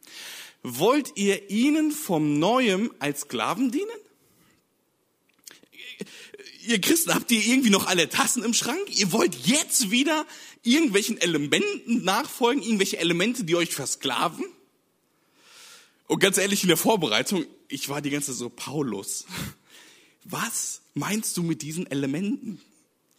Wollt 0.63 1.13
ihr 1.15 1.49
ihnen 1.49 1.91
vom 1.91 2.39
Neuem 2.39 2.91
als 2.99 3.21
Sklaven 3.21 3.71
dienen? 3.71 3.87
Ihr 6.67 6.81
Christen, 6.81 7.15
habt 7.15 7.31
ihr 7.31 7.39
irgendwie 7.39 7.69
noch 7.69 7.87
alle 7.87 8.09
Tassen 8.09 8.43
im 8.43 8.53
Schrank? 8.53 8.81
Ihr 8.89 9.13
wollt 9.13 9.33
jetzt 9.47 9.91
wieder 9.91 10.25
irgendwelchen 10.61 11.21
Elementen 11.21 12.03
nachfolgen, 12.03 12.61
irgendwelche 12.61 12.97
Elemente, 12.97 13.45
die 13.45 13.55
euch 13.55 13.73
versklaven? 13.73 14.43
Und 16.07 16.19
ganz 16.19 16.37
ehrlich, 16.37 16.63
in 16.63 16.67
der 16.67 16.75
Vorbereitung, 16.75 17.45
ich 17.67 17.89
war 17.89 18.01
die 18.01 18.09
ganze 18.09 18.31
Zeit 18.31 18.39
so, 18.39 18.49
Paulus, 18.49 19.25
was 20.23 20.81
meinst 20.93 21.37
du 21.37 21.43
mit 21.43 21.61
diesen 21.61 21.89
Elementen? 21.89 22.61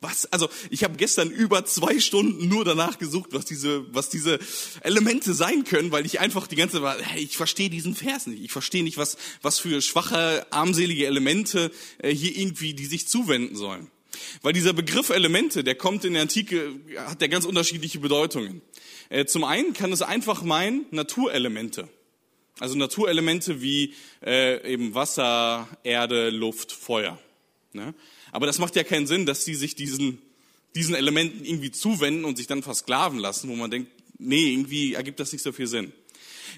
Was? 0.01 0.27
Also 0.27 0.51
ich 0.69 0.85
habe 0.85 0.97
gestern 0.97 1.31
über 1.31 1.65
zwei 1.65 1.99
Stunden 2.01 2.49
nur 2.49 2.65
danach 2.65 2.99
gesucht, 2.99 3.31
was 3.33 3.47
diese, 3.47 3.93
was 3.95 4.11
diese 4.11 4.39
Elemente 4.83 5.33
sein 5.33 5.65
können, 5.65 5.91
weil 5.91 6.05
ich 6.05 6.21
einfach 6.21 6.47
die 6.47 6.57
ganze 6.57 6.81
Zeit, 6.81 7.03
hey, 7.03 7.23
ich 7.23 7.37
verstehe 7.37 7.71
diesen 7.71 7.95
Vers 7.95 8.27
nicht. 8.27 8.43
Ich 8.43 8.53
verstehe 8.53 8.85
nicht, 8.85 8.99
was, 8.99 9.17
was 9.41 9.59
für 9.59 9.81
schwache, 9.81 10.47
armselige 10.51 11.07
Elemente 11.07 11.73
äh, 11.99 12.15
hier 12.15 12.37
irgendwie, 12.37 12.75
die 12.75 12.87
sich 12.87 13.09
zuwenden 13.09 13.57
sollen. 13.57 13.91
Weil 14.43 14.53
dieser 14.53 14.75
Begriff 14.75 15.11
Elemente, 15.11 15.65
der 15.65 15.75
kommt 15.75 16.05
in 16.05 16.13
der 16.13 16.23
Antike, 16.23 16.79
hat 16.99 17.21
der 17.21 17.29
ganz 17.29 17.47
unterschiedliche 17.47 17.99
Bedeutungen. 17.99 18.61
Äh, 19.09 19.25
zum 19.25 19.45
einen 19.45 19.73
kann 19.73 19.93
es 19.93 20.03
einfach 20.03 20.43
meinen 20.43 20.85
Naturelemente. 20.91 21.89
Also 22.59 22.77
Naturelemente 22.77 23.61
wie 23.61 23.95
äh, 24.25 24.73
eben 24.73 24.95
Wasser, 24.95 25.69
Erde, 25.85 26.31
Luft, 26.31 26.73
Feuer. 26.73 27.19
Ne? 27.73 27.95
Aber 28.33 28.47
das 28.47 28.59
macht 28.59 28.77
ja 28.77 28.85
keinen 28.85 29.07
Sinn, 29.07 29.27
dass 29.27 29.45
sie 29.45 29.55
sich 29.55 29.75
diesen, 29.75 30.23
diesen 30.75 30.95
Elementen 30.95 31.45
irgendwie 31.45 31.71
zuwenden 31.71 32.25
und 32.25 32.37
sich 32.37 32.47
dann 32.47 32.63
versklaven 32.63 33.19
lassen, 33.19 33.49
wo 33.51 33.57
man 33.57 33.71
denkt, 33.71 33.91
nee, 34.19 34.53
irgendwie 34.53 34.95
ergibt 34.95 35.21
das 35.21 35.33
nicht 35.33 35.43
so 35.43 35.53
viel 35.53 35.67
Sinn. 35.67 35.93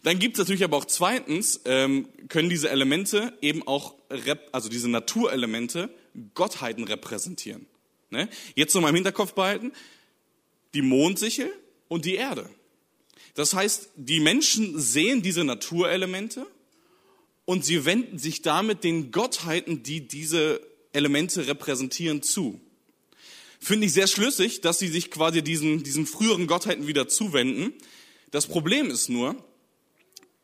Dann 0.05 0.19
gibt 0.19 0.37
es 0.37 0.39
natürlich 0.39 0.65
aber 0.65 0.77
auch 0.77 0.85
zweitens, 0.85 1.61
ähm, 1.65 2.09
können 2.29 2.49
diese 2.49 2.71
Elemente 2.71 3.37
eben 3.41 3.67
auch, 3.67 3.95
also 4.53 4.69
diese 4.69 4.89
Naturelemente, 4.89 5.91
Gottheiten 6.35 6.85
repräsentieren. 6.85 7.67
Ne? 8.11 8.29
Jetzt 8.55 8.75
noch 8.75 8.83
mal 8.83 8.91
im 8.91 8.95
Hinterkopf 8.95 9.35
behalten, 9.35 9.73
die 10.75 10.83
Mondsichel 10.83 11.53
und 11.89 12.05
die 12.05 12.15
Erde. 12.15 12.49
Das 13.39 13.55
heißt, 13.55 13.91
die 13.95 14.19
Menschen 14.19 14.81
sehen 14.81 15.23
diese 15.23 15.45
Naturelemente 15.45 16.45
und 17.45 17.65
sie 17.65 17.85
wenden 17.85 18.19
sich 18.19 18.43
damit 18.43 18.83
den 18.83 19.13
Gottheiten, 19.13 19.85
die 19.85 20.09
diese 20.09 20.61
Elemente 20.93 21.47
repräsentieren 21.47 22.21
zu. 22.21 22.61
Finde 23.61 23.87
ich 23.87 23.93
sehr 23.93 24.09
schlüssig, 24.09 24.61
dass 24.61 24.81
sie 24.81 24.89
sich 24.89 25.13
quasi 25.13 25.43
diesen, 25.43 25.85
diesen 25.85 26.05
früheren 26.05 26.49
Gottheiten 26.49 26.89
wieder 26.89 27.07
zuwenden. 27.07 27.75
Das 28.33 28.49
Problem 28.49 28.91
ist 28.91 29.09
nur, 29.09 29.37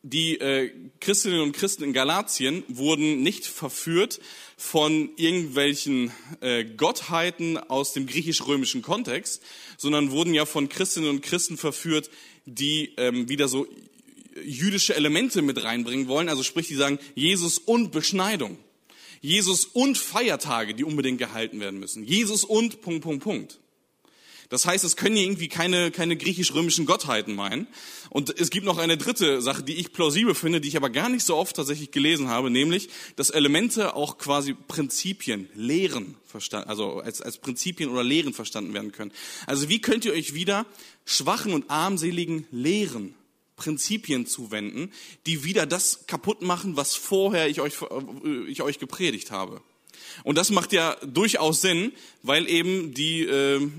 die 0.07 0.39
äh, 0.39 0.71
Christinnen 1.01 1.41
und 1.41 1.53
Christen 1.53 1.83
in 1.83 1.91
Galatien 1.91 2.63
wurden 2.67 3.23
nicht 3.23 3.47
verführt 3.47 4.19
von 4.55 5.09
irgendwelchen 5.17 6.11
äh, 6.41 6.63
Gottheiten 6.63 7.57
aus 7.57 7.93
dem 7.93 8.05
griechisch-römischen 8.05 8.83
Kontext, 8.83 9.41
sondern 9.77 10.11
wurden 10.11 10.35
ja 10.35 10.45
von 10.45 10.69
Christinnen 10.69 11.09
und 11.09 11.23
Christen 11.23 11.57
verführt, 11.57 12.11
die 12.45 12.93
ähm, 12.97 13.29
wieder 13.29 13.47
so 13.47 13.67
jüdische 14.43 14.95
Elemente 14.95 15.41
mit 15.41 15.63
reinbringen 15.63 16.07
wollen. 16.07 16.29
Also 16.29 16.43
sprich, 16.43 16.67
die 16.67 16.75
sagen 16.75 16.99
Jesus 17.15 17.57
und 17.57 17.91
Beschneidung. 17.91 18.59
Jesus 19.21 19.65
und 19.65 19.97
Feiertage, 19.97 20.75
die 20.75 20.83
unbedingt 20.83 21.17
gehalten 21.17 21.59
werden 21.59 21.79
müssen. 21.79 22.03
Jesus 22.03 22.43
und 22.43 22.81
Punkt, 22.81 23.01
Punkt, 23.01 23.23
Punkt. 23.23 23.59
Das 24.49 24.65
heißt, 24.65 24.83
es 24.83 24.95
können 24.95 25.17
irgendwie 25.17 25.47
keine, 25.47 25.91
keine 25.91 26.15
griechisch-römischen 26.17 26.85
Gottheiten 26.85 27.35
meinen. 27.35 27.67
Und 28.09 28.39
es 28.39 28.49
gibt 28.49 28.65
noch 28.65 28.77
eine 28.77 28.97
dritte 28.97 29.41
Sache, 29.41 29.63
die 29.63 29.75
ich 29.75 29.91
plausibel 29.91 30.35
finde, 30.35 30.61
die 30.61 30.67
ich 30.67 30.77
aber 30.77 30.89
gar 30.89 31.09
nicht 31.09 31.25
so 31.25 31.35
oft 31.35 31.55
tatsächlich 31.55 31.91
gelesen 31.91 32.29
habe, 32.29 32.49
nämlich, 32.49 32.89
dass 33.15 33.29
Elemente 33.29 33.95
auch 33.95 34.17
quasi 34.17 34.53
Prinzipien, 34.53 35.49
Lehren 35.55 36.15
verstanden, 36.25 36.69
also 36.69 36.99
als, 36.99 37.21
als 37.21 37.37
Prinzipien 37.37 37.89
oder 37.89 38.03
Lehren 38.03 38.33
verstanden 38.33 38.73
werden 38.73 38.91
können. 38.91 39.11
Also 39.47 39.69
wie 39.69 39.81
könnt 39.81 40.05
ihr 40.05 40.13
euch 40.13 40.33
wieder 40.33 40.65
schwachen 41.05 41.53
und 41.53 41.69
armseligen 41.69 42.47
Lehren 42.51 43.15
Prinzipien 43.55 44.25
zuwenden, 44.25 44.91
die 45.25 45.43
wieder 45.43 45.65
das 45.65 46.07
kaputt 46.07 46.41
machen, 46.41 46.75
was 46.75 46.95
vorher 46.95 47.47
ich 47.47 47.61
euch, 47.61 47.81
äh, 47.81 48.49
ich 48.49 48.61
euch 48.61 48.79
gepredigt 48.79 49.31
habe. 49.31 49.61
Und 50.23 50.37
das 50.37 50.49
macht 50.51 50.73
ja 50.73 50.95
durchaus 51.05 51.61
Sinn, 51.61 51.91
weil 52.21 52.49
eben 52.49 52.93
die 52.93 53.23
äh, 53.23 53.69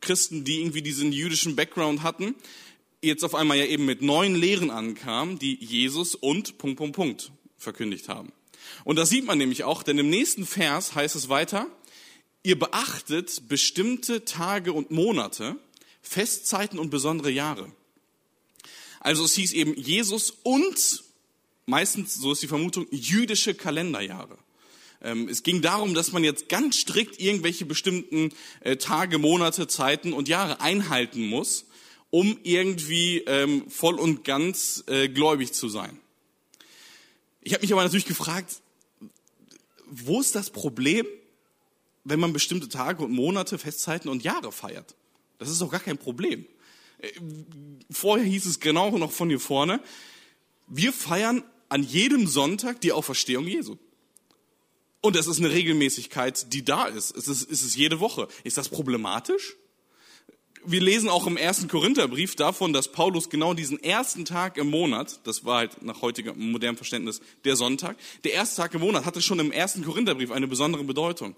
Christen, 0.00 0.44
die 0.44 0.60
irgendwie 0.60 0.82
diesen 0.82 1.12
jüdischen 1.12 1.56
Background 1.56 2.02
hatten, 2.02 2.34
jetzt 3.02 3.24
auf 3.24 3.34
einmal 3.34 3.58
ja 3.58 3.64
eben 3.64 3.84
mit 3.84 4.02
neuen 4.02 4.34
Lehren 4.34 4.70
ankamen, 4.70 5.38
die 5.38 5.56
Jesus 5.62 6.14
und 6.14 6.58
Punkt, 6.58 6.78
Punkt, 6.78 6.96
Punkt 6.96 7.32
verkündigt 7.56 8.08
haben. 8.08 8.32
Und 8.84 8.96
das 8.96 9.08
sieht 9.08 9.24
man 9.24 9.38
nämlich 9.38 9.64
auch, 9.64 9.82
denn 9.82 9.98
im 9.98 10.10
nächsten 10.10 10.46
Vers 10.46 10.94
heißt 10.94 11.16
es 11.16 11.28
weiter, 11.28 11.68
ihr 12.42 12.58
beachtet 12.58 13.48
bestimmte 13.48 14.24
Tage 14.24 14.72
und 14.72 14.90
Monate, 14.90 15.56
Festzeiten 16.02 16.78
und 16.78 16.90
besondere 16.90 17.30
Jahre. 17.30 17.72
Also 19.00 19.24
es 19.24 19.34
hieß 19.34 19.52
eben 19.52 19.74
Jesus 19.74 20.30
und 20.42 21.04
meistens, 21.66 22.14
so 22.14 22.32
ist 22.32 22.42
die 22.42 22.48
Vermutung, 22.48 22.86
jüdische 22.90 23.54
Kalenderjahre. 23.54 24.38
Ähm, 25.02 25.28
es 25.28 25.42
ging 25.42 25.62
darum, 25.62 25.94
dass 25.94 26.12
man 26.12 26.24
jetzt 26.24 26.48
ganz 26.48 26.76
strikt 26.76 27.20
irgendwelche 27.20 27.66
bestimmten 27.66 28.32
äh, 28.60 28.76
Tage, 28.76 29.18
Monate, 29.18 29.68
Zeiten 29.68 30.12
und 30.12 30.28
Jahre 30.28 30.60
einhalten 30.60 31.26
muss, 31.26 31.66
um 32.10 32.38
irgendwie 32.42 33.18
ähm, 33.26 33.68
voll 33.68 33.98
und 33.98 34.24
ganz 34.24 34.84
äh, 34.86 35.08
gläubig 35.08 35.52
zu 35.52 35.68
sein. 35.68 35.98
Ich 37.42 37.52
habe 37.52 37.62
mich 37.62 37.72
aber 37.72 37.82
natürlich 37.82 38.06
gefragt, 38.06 38.60
wo 39.88 40.20
ist 40.20 40.34
das 40.34 40.50
Problem, 40.50 41.06
wenn 42.04 42.18
man 42.18 42.32
bestimmte 42.32 42.68
Tage 42.68 43.04
und 43.04 43.12
Monate, 43.12 43.58
Festzeiten 43.58 44.10
und 44.10 44.24
Jahre 44.24 44.50
feiert? 44.50 44.94
Das 45.38 45.50
ist 45.50 45.60
doch 45.60 45.70
gar 45.70 45.80
kein 45.80 45.98
Problem. 45.98 46.46
Äh, 46.98 47.10
vorher 47.90 48.26
hieß 48.26 48.46
es 48.46 48.60
genau 48.60 48.96
noch 48.96 49.12
von 49.12 49.28
hier 49.28 49.40
vorne, 49.40 49.80
wir 50.68 50.92
feiern 50.92 51.44
an 51.68 51.82
jedem 51.82 52.26
Sonntag 52.26 52.80
die 52.80 52.92
Auferstehung 52.92 53.46
Jesu. 53.46 53.76
Und 55.06 55.14
das 55.14 55.28
ist 55.28 55.38
eine 55.38 55.52
Regelmäßigkeit, 55.52 56.52
die 56.52 56.64
da 56.64 56.86
ist. 56.86 57.16
Es 57.16 57.28
ist, 57.28 57.48
es 57.48 57.62
ist 57.62 57.76
jede 57.76 58.00
Woche. 58.00 58.26
Ist 58.42 58.58
das 58.58 58.68
problematisch? 58.68 59.54
Wir 60.64 60.80
lesen 60.80 61.08
auch 61.08 61.28
im 61.28 61.36
ersten 61.36 61.68
Korintherbrief 61.68 62.34
davon, 62.34 62.72
dass 62.72 62.90
Paulus 62.90 63.30
genau 63.30 63.54
diesen 63.54 63.80
ersten 63.80 64.24
Tag 64.24 64.56
im 64.56 64.68
Monat, 64.68 65.20
das 65.22 65.44
war 65.44 65.58
halt 65.58 65.80
nach 65.80 66.02
heutigem 66.02 66.50
modernem 66.50 66.76
Verständnis 66.76 67.20
der 67.44 67.54
Sonntag, 67.54 67.96
der 68.24 68.32
erste 68.32 68.62
Tag 68.62 68.74
im 68.74 68.80
Monat 68.80 69.04
hatte 69.04 69.22
schon 69.22 69.38
im 69.38 69.52
ersten 69.52 69.84
Korintherbrief 69.84 70.32
eine 70.32 70.48
besondere 70.48 70.82
Bedeutung. 70.82 71.36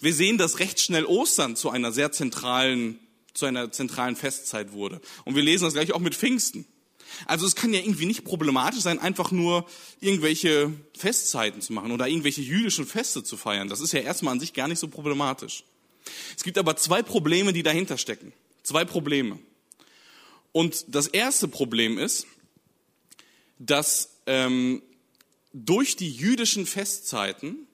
Wir 0.00 0.14
sehen, 0.14 0.38
dass 0.38 0.58
recht 0.58 0.80
schnell 0.80 1.04
Ostern 1.04 1.56
zu 1.56 1.68
einer 1.68 1.92
sehr 1.92 2.12
zentralen 2.12 2.98
zu 3.34 3.44
einer 3.44 3.70
zentralen 3.70 4.16
Festzeit 4.16 4.72
wurde. 4.72 4.98
Und 5.26 5.36
wir 5.36 5.42
lesen 5.42 5.64
das 5.64 5.74
gleich 5.74 5.92
auch 5.92 6.00
mit 6.00 6.14
Pfingsten. 6.14 6.64
Also 7.26 7.46
es 7.46 7.54
kann 7.54 7.72
ja 7.72 7.80
irgendwie 7.80 8.06
nicht 8.06 8.24
problematisch 8.24 8.80
sein, 8.80 8.98
einfach 8.98 9.30
nur 9.30 9.66
irgendwelche 10.00 10.72
Festzeiten 10.96 11.60
zu 11.60 11.72
machen 11.72 11.92
oder 11.92 12.08
irgendwelche 12.08 12.40
jüdischen 12.40 12.86
Feste 12.86 13.22
zu 13.22 13.36
feiern. 13.36 13.68
Das 13.68 13.80
ist 13.80 13.92
ja 13.92 14.00
erstmal 14.00 14.32
an 14.32 14.40
sich 14.40 14.52
gar 14.52 14.68
nicht 14.68 14.78
so 14.78 14.88
problematisch. 14.88 15.64
Es 16.36 16.42
gibt 16.42 16.58
aber 16.58 16.76
zwei 16.76 17.02
Probleme, 17.02 17.52
die 17.52 17.62
dahinter 17.62 17.98
stecken. 17.98 18.32
Zwei 18.62 18.84
Probleme. 18.84 19.38
Und 20.52 20.84
das 20.88 21.06
erste 21.06 21.48
Problem 21.48 21.98
ist, 21.98 22.26
dass 23.58 24.16
ähm, 24.26 24.82
durch 25.52 25.96
die 25.96 26.10
jüdischen 26.10 26.66
Festzeiten 26.66 27.66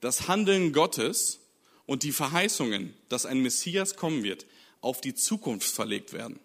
das 0.00 0.28
Handeln 0.28 0.72
Gottes 0.72 1.40
und 1.86 2.02
die 2.02 2.12
Verheißungen, 2.12 2.94
dass 3.08 3.26
ein 3.26 3.40
Messias 3.40 3.96
kommen 3.96 4.22
wird, 4.22 4.46
auf 4.80 5.00
die 5.00 5.14
Zukunft 5.14 5.70
verlegt 5.70 6.12
werden. 6.12 6.38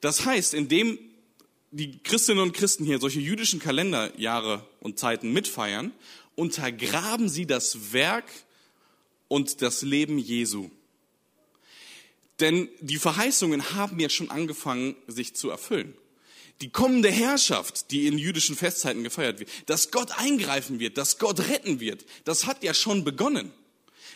Das 0.00 0.24
heißt, 0.24 0.54
indem 0.54 0.98
die 1.76 1.98
Christinnen 2.02 2.42
und 2.42 2.54
Christen 2.54 2.86
hier 2.86 2.98
solche 2.98 3.20
jüdischen 3.20 3.60
Kalenderjahre 3.60 4.66
und 4.80 4.98
Zeiten 4.98 5.32
mitfeiern, 5.32 5.92
untergraben 6.34 7.28
sie 7.28 7.44
das 7.44 7.92
Werk 7.92 8.24
und 9.28 9.60
das 9.60 9.82
Leben 9.82 10.18
Jesu. 10.18 10.70
Denn 12.40 12.70
die 12.80 12.96
Verheißungen 12.96 13.74
haben 13.74 14.00
ja 14.00 14.08
schon 14.08 14.30
angefangen, 14.30 14.96
sich 15.06 15.34
zu 15.34 15.50
erfüllen. 15.50 15.94
Die 16.62 16.70
kommende 16.70 17.10
Herrschaft, 17.10 17.90
die 17.90 18.06
in 18.06 18.16
jüdischen 18.16 18.56
Festzeiten 18.56 19.04
gefeiert 19.04 19.40
wird, 19.40 19.50
dass 19.66 19.90
Gott 19.90 20.18
eingreifen 20.18 20.80
wird, 20.80 20.96
dass 20.96 21.18
Gott 21.18 21.40
retten 21.40 21.80
wird, 21.80 22.06
das 22.24 22.46
hat 22.46 22.64
ja 22.64 22.72
schon 22.72 23.04
begonnen. 23.04 23.52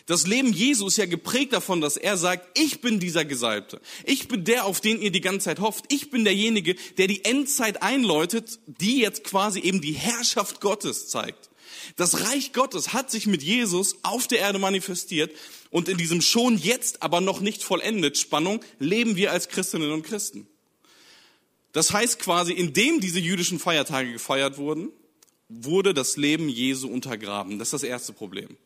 Das 0.05 0.27
Leben 0.27 0.51
Jesu 0.51 0.87
ist 0.87 0.97
ja 0.97 1.05
geprägt 1.05 1.53
davon, 1.53 1.81
dass 1.81 1.97
er 1.97 2.17
sagt, 2.17 2.57
ich 2.57 2.81
bin 2.81 2.99
dieser 2.99 3.25
Gesalbte. 3.25 3.81
Ich 4.05 4.27
bin 4.27 4.43
der, 4.43 4.65
auf 4.65 4.81
den 4.81 5.01
ihr 5.01 5.11
die 5.11 5.21
ganze 5.21 5.45
Zeit 5.45 5.59
hofft. 5.59 5.85
Ich 5.89 6.09
bin 6.09 6.23
derjenige, 6.23 6.75
der 6.97 7.07
die 7.07 7.23
Endzeit 7.23 7.81
einläutet, 7.81 8.59
die 8.65 8.99
jetzt 8.99 9.23
quasi 9.23 9.59
eben 9.59 9.81
die 9.81 9.93
Herrschaft 9.93 10.61
Gottes 10.61 11.07
zeigt. 11.07 11.49
Das 11.95 12.25
Reich 12.25 12.53
Gottes 12.53 12.93
hat 12.93 13.11
sich 13.11 13.27
mit 13.27 13.43
Jesus 13.43 13.97
auf 14.03 14.27
der 14.27 14.39
Erde 14.39 14.59
manifestiert 14.59 15.31
und 15.69 15.89
in 15.89 15.97
diesem 15.97 16.21
schon 16.21 16.57
jetzt, 16.57 17.01
aber 17.01 17.21
noch 17.21 17.39
nicht 17.39 17.63
vollendet 17.63 18.17
Spannung 18.17 18.61
leben 18.79 19.15
wir 19.15 19.31
als 19.31 19.49
Christinnen 19.49 19.91
und 19.91 20.03
Christen. 20.03 20.47
Das 21.71 21.93
heißt 21.93 22.19
quasi, 22.19 22.53
indem 22.53 22.99
diese 22.99 23.19
jüdischen 23.19 23.59
Feiertage 23.59 24.11
gefeiert 24.11 24.57
wurden, 24.57 24.89
wurde 25.47 25.93
das 25.93 26.17
Leben 26.17 26.49
Jesu 26.49 26.89
untergraben. 26.89 27.59
Das 27.59 27.69
ist 27.69 27.73
das 27.73 27.83
erste 27.83 28.13
Problem. 28.13 28.57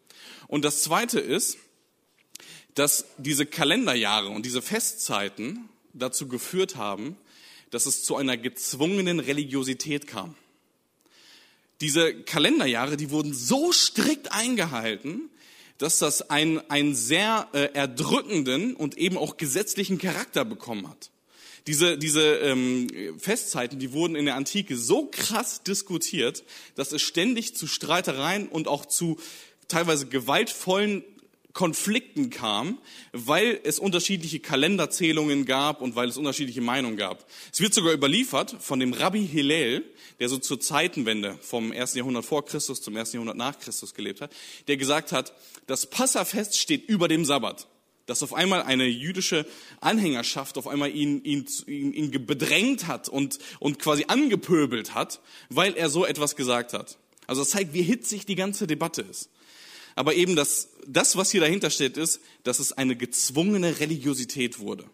Und 0.48 0.66
das 0.66 0.82
Zweite 0.84 1.20
ist, 1.20 1.58
dass 2.76 3.06
diese 3.18 3.46
Kalenderjahre 3.46 4.30
und 4.30 4.46
diese 4.46 4.62
Festzeiten 4.62 5.70
dazu 5.94 6.28
geführt 6.28 6.76
haben, 6.76 7.18
dass 7.72 7.86
es 7.86 8.04
zu 8.04 8.16
einer 8.16 8.38
gezwungenen 8.38 9.20
Religiosität 9.20 10.08
kam. 10.08 10.36
Diese 11.82 12.14
Kalenderjahre, 12.24 12.98
die 12.98 13.12
wurden 13.12 13.34
so 13.34 13.72
strikt 13.72 14.32
eingehalten, 14.32 15.30
dass 15.78 16.00
das 16.00 16.30
einen, 16.30 16.60
einen 16.70 16.96
sehr 16.96 17.50
äh, 17.54 17.70
erdrückenden 17.74 18.76
und 18.76 18.98
eben 18.98 19.18
auch 19.18 19.38
gesetzlichen 19.38 19.98
Charakter 19.98 20.46
bekommen 20.46 20.88
hat. 20.90 21.12
Diese, 21.68 21.98
diese 21.98 22.22
ähm, 22.22 22.88
Festzeiten, 23.18 23.80
die 23.80 23.92
wurden 23.92 24.16
in 24.16 24.26
der 24.26 24.36
Antike 24.36 24.78
so 24.78 25.08
krass 25.08 25.64
diskutiert, 25.64 26.44
dass 26.76 26.92
es 26.92 27.02
ständig 27.02 27.56
zu 27.56 27.68
Streitereien 27.68 28.48
und 28.48 28.68
auch 28.68 28.86
zu 28.86 29.18
teilweise 29.68 30.08
gewaltvollen 30.08 31.04
Konflikten 31.56 32.30
kam, 32.30 32.80
weil 33.14 33.62
es 33.64 33.80
unterschiedliche 33.80 34.42
Kalenderzählungen 34.42 35.46
gab 35.46 35.82
und 35.82 35.96
weil 35.96 36.10
es 36.10 36.18
unterschiedliche 36.18 36.60
Meinungen 36.60 36.98
gab. 36.98 37.26
Es 37.52 37.62
wird 37.62 37.74
sogar 37.74 37.94
überliefert 37.94 38.58
von 38.60 38.80
dem 38.82 38.92
Rabbi 38.92 39.26
Hillel, 39.26 39.86
der 40.20 40.28
so 40.28 40.38
zur 40.38 40.60
Zeitenwende 40.60 41.40
vom 41.42 41.72
ersten 41.72 41.98
Jahrhundert 41.98 42.26
vor 42.26 42.46
Christus 42.46 42.82
zum 42.82 42.98
ersten 42.98 43.16
Jahrhundert 43.16 43.38
nach 43.38 43.58
Christus 43.58 43.94
gelebt 43.94 44.20
hat, 44.20 44.32
der 44.68 44.76
gesagt 44.76 45.14
hat, 45.14 45.34
das 45.66 45.90
Passafest 45.90 46.60
steht 46.60 46.90
über 46.90 47.08
dem 47.08 47.24
Sabbat. 47.24 47.68
Dass 48.06 48.22
auf 48.22 48.34
einmal 48.34 48.64
eine 48.64 48.86
jüdische 48.86 49.48
Anhängerschaft 49.80 50.58
auf 50.58 50.68
einmal 50.68 50.92
ihn, 50.92 51.24
ihn, 51.24 51.48
ihn, 51.66 51.94
ihn 51.94 52.26
bedrängt 52.26 52.86
hat 52.86 53.10
und, 53.10 53.40
und 53.60 53.80
quasi 53.80 54.06
angepöbelt 54.10 54.94
hat, 54.94 55.22
weil 55.50 55.74
er 55.74 55.90
so 55.90 56.06
etwas 56.06 56.36
gesagt 56.36 56.74
hat. 56.74 57.00
Also 57.28 57.42
das 57.42 57.52
zeigt, 57.52 57.74
wie 57.74 57.82
hitzig 57.82 58.26
die 58.26 58.36
ganze 58.36 58.68
Debatte 58.68 59.02
ist. 59.02 59.30
Aber 59.96 60.14
eben 60.14 60.36
das, 60.36 60.70
das, 60.86 61.16
was 61.16 61.32
hier 61.32 61.42
dahinter 61.42 61.70
steht, 61.70 61.98
ist, 61.98 62.20
dass 62.44 62.60
es 62.60 62.74
eine 62.74 62.96
gezwungene 62.96 63.80
Religiosität 63.80 64.60
wurde. 64.60 64.86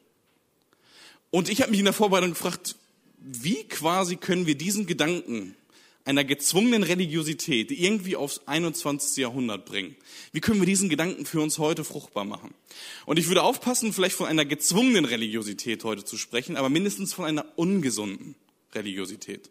Und 1.32 1.50
ich 1.50 1.62
habe 1.62 1.72
mich 1.72 1.80
in 1.80 1.86
der 1.86 1.94
Vorbereitung 1.94 2.32
gefragt, 2.32 2.76
wie 3.18 3.64
quasi 3.66 4.16
können 4.16 4.46
wir 4.46 4.56
diesen 4.56 4.86
Gedanken 4.86 5.56
einer 6.06 6.24
gezwungenen 6.24 6.84
Religiosität 6.84 7.72
irgendwie 7.72 8.16
aufs 8.16 8.42
21. 8.48 9.18
Jahrhundert 9.18 9.66
bringen? 9.66 9.96
Wie 10.32 10.40
können 10.40 10.60
wir 10.60 10.66
diesen 10.66 10.90
Gedanken 10.90 11.26
für 11.26 11.42
uns 11.42 11.60
heute 11.60 11.84
fruchtbar 11.84 12.26
machen? 12.26 12.54
Und 13.06 13.20
ich 13.20 13.28
würde 13.28 13.44
aufpassen, 13.44 13.94
vielleicht 13.94 14.16
von 14.16 14.28
einer 14.28 14.46
gezwungenen 14.46 15.06
Religiosität 15.06 15.84
heute 15.84 16.04
zu 16.04 16.18
sprechen, 16.18 16.58
aber 16.58 16.70
mindestens 16.70 17.14
von 17.14 17.26
einer 17.26 17.46
ungesunden 17.56 18.36
Religiosität. 18.74 19.50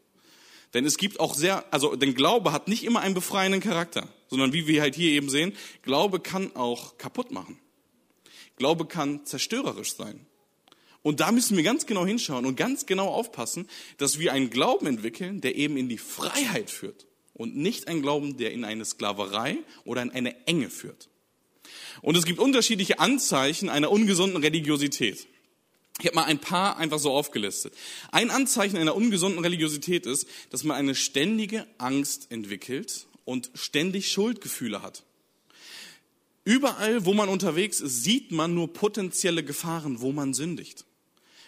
Denn 0.74 0.84
es 0.84 0.98
gibt 0.98 1.18
auch 1.18 1.34
sehr, 1.34 1.64
also, 1.72 1.96
denn 1.96 2.14
Glaube 2.14 2.52
hat 2.52 2.68
nicht 2.68 2.84
immer 2.84 3.00
einen 3.00 3.14
befreienden 3.14 3.60
Charakter, 3.60 4.08
sondern 4.28 4.52
wie 4.52 4.66
wir 4.66 4.80
halt 4.80 4.94
hier 4.94 5.10
eben 5.10 5.28
sehen, 5.28 5.52
Glaube 5.82 6.20
kann 6.20 6.54
auch 6.54 6.96
kaputt 6.96 7.32
machen. 7.32 7.58
Glaube 8.56 8.86
kann 8.86 9.26
zerstörerisch 9.26 9.96
sein. 9.96 10.26
Und 11.02 11.20
da 11.20 11.32
müssen 11.32 11.56
wir 11.56 11.64
ganz 11.64 11.86
genau 11.86 12.06
hinschauen 12.06 12.44
und 12.44 12.56
ganz 12.56 12.86
genau 12.86 13.08
aufpassen, 13.08 13.68
dass 13.96 14.18
wir 14.18 14.32
einen 14.32 14.50
Glauben 14.50 14.86
entwickeln, 14.86 15.40
der 15.40 15.56
eben 15.56 15.76
in 15.76 15.88
die 15.88 15.98
Freiheit 15.98 16.70
führt 16.70 17.06
und 17.32 17.56
nicht 17.56 17.88
einen 17.88 18.02
Glauben, 18.02 18.36
der 18.36 18.52
in 18.52 18.64
eine 18.64 18.84
Sklaverei 18.84 19.58
oder 19.84 20.02
in 20.02 20.10
eine 20.10 20.46
Enge 20.46 20.68
führt. 20.68 21.08
Und 22.02 22.16
es 22.16 22.26
gibt 22.26 22.38
unterschiedliche 22.38 22.98
Anzeichen 22.98 23.70
einer 23.70 23.90
ungesunden 23.90 24.42
Religiosität. 24.42 25.26
Ich 26.00 26.06
habe 26.06 26.16
mal 26.16 26.24
ein 26.24 26.38
paar 26.38 26.78
einfach 26.78 26.98
so 26.98 27.12
aufgelistet. 27.12 27.74
Ein 28.10 28.30
Anzeichen 28.30 28.78
einer 28.78 28.96
ungesunden 28.96 29.40
Religiosität 29.40 30.06
ist, 30.06 30.26
dass 30.50 30.64
man 30.64 30.76
eine 30.76 30.94
ständige 30.94 31.66
Angst 31.78 32.30
entwickelt 32.30 33.06
und 33.24 33.50
ständig 33.54 34.10
Schuldgefühle 34.10 34.82
hat. 34.82 35.04
Überall, 36.44 37.04
wo 37.04 37.12
man 37.12 37.28
unterwegs 37.28 37.80
ist, 37.80 38.02
sieht 38.02 38.32
man 38.32 38.54
nur 38.54 38.72
potenzielle 38.72 39.44
Gefahren, 39.44 40.00
wo 40.00 40.10
man 40.10 40.32
sündigt. 40.32 40.86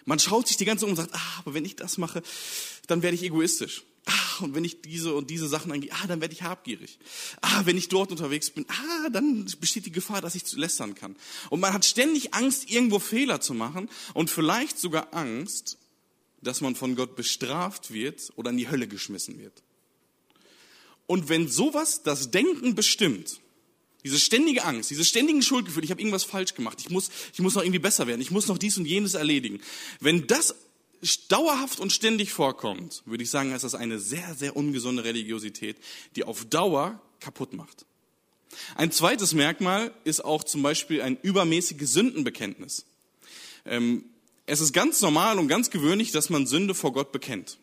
Man 0.05 0.19
schaut 0.19 0.49
sich 0.49 0.59
die 0.59 0.65
ganze 0.65 0.85
um 0.85 0.91
und 0.91 0.97
sagt, 0.97 1.15
ah, 1.15 1.39
aber 1.39 1.55
wenn 1.55 1.65
ich 1.65 1.77
das 1.77 1.97
mache, 1.97 2.23
dann 2.89 3.03
werde 3.03 3.15
ich 3.15 3.23
egoistisch. 3.23 3.85
Ah, 4.39 4.45
und 4.45 4.55
wenn 4.55 4.65
ich 4.65 4.81
diese 4.83 5.15
und 5.15 5.31
diese 5.31 5.49
Sachen 5.49 5.73
angehe, 5.73 5.91
ah, 5.93 6.07
dann 6.07 6.21
werde 6.21 6.35
ich 6.35 6.43
habgierig. 6.43 6.99
Ah, 7.41 7.63
wenn 7.65 7.77
ich 7.77 7.89
dort 7.89 8.11
unterwegs 8.11 8.51
bin, 8.51 8.67
ah, 8.69 9.09
dann 9.11 9.47
besteht 9.61 9.87
die 9.87 9.93
Gefahr, 9.93 10.21
dass 10.21 10.35
ich 10.35 10.45
zu 10.45 10.59
lästern 10.59 10.95
kann. 10.95 11.17
Und 11.51 11.61
man 11.61 11.73
hat 11.73 11.85
ständig 11.85 12.35
Angst, 12.35 12.71
irgendwo 12.71 12.99
Fehler 12.99 13.41
zu 13.41 13.55
machen 13.55 13.89
und 14.15 14.31
vielleicht 14.31 14.79
sogar 14.79 15.15
Angst, 15.15 15.79
dass 16.43 16.61
man 16.61 16.75
von 16.75 16.97
Gott 16.97 17.17
bestraft 17.17 17.93
wird 17.93 18.33
oder 18.37 18.51
in 18.51 18.57
die 18.57 18.69
Hölle 18.69 18.89
geschmissen 18.89 19.39
wird. 19.39 19.63
Und 21.07 21.29
wenn 21.29 21.49
sowas 21.49 22.03
das 22.03 22.31
Denken 22.31 22.75
bestimmt, 22.75 23.41
diese 24.05 24.19
ständige 24.19 24.65
Angst, 24.65 24.91
diese 24.91 25.05
ständigen 25.05 25.43
Schuldgefühle, 25.43 25.85
ich 25.85 25.91
habe 25.91 26.01
irgendwas 26.01 26.25
falsch 26.25 26.55
gemacht, 26.55 26.79
ich 26.81 26.91
muss, 26.91 27.11
ich 27.33 27.41
muss 27.41 27.55
noch 27.55 27.63
irgendwie 27.63 27.79
besser 27.79 28.07
werden, 28.07 28.21
ich 28.21 28.31
muss 28.31 28.49
noch 28.49 28.59
dies 28.59 28.77
und 28.77 28.87
jenes 28.87 29.15
erledigen. 29.15 29.61
Wenn 30.01 30.27
das 30.27 30.55
dauerhaft 31.31 31.81
und 31.81 31.93
ständig 31.93 32.33
vorkommt, 32.33 33.03
würde 33.07 33.25
ich 33.25 33.31
sagen, 33.31 33.53
ist 33.53 33.65
das 33.65 33.75
eine 33.75 33.99
sehr, 33.99 34.35
sehr 34.35 34.57
ungesunde 34.57 35.05
Religiosität, 35.05 35.77
die 36.17 36.25
auf 36.25 36.45
Dauer 36.45 37.01
kaputt 37.21 37.53
macht. 37.53 37.85
Ein 38.77 38.93
zweites 38.93 39.33
Merkmal 39.33 39.93
ist 40.05 40.25
auch 40.25 40.45
zum 40.45 40.63
Beispiel 40.63 41.03
ein 41.03 41.19
übermäßiges 41.21 41.93
Sündenbekenntnis. 41.93 42.85
Ähm, 43.65 44.05
es 44.47 44.61
ist 44.61 44.73
ganz 44.73 45.01
normal 45.01 45.39
und 45.39 45.49
ganz 45.49 45.71
gewöhnlich, 45.71 46.13
dass 46.13 46.31
man 46.31 46.47
Sünde 46.47 46.75
vor 46.75 46.93
Gott 46.93 47.13
bekennt. 47.13 47.59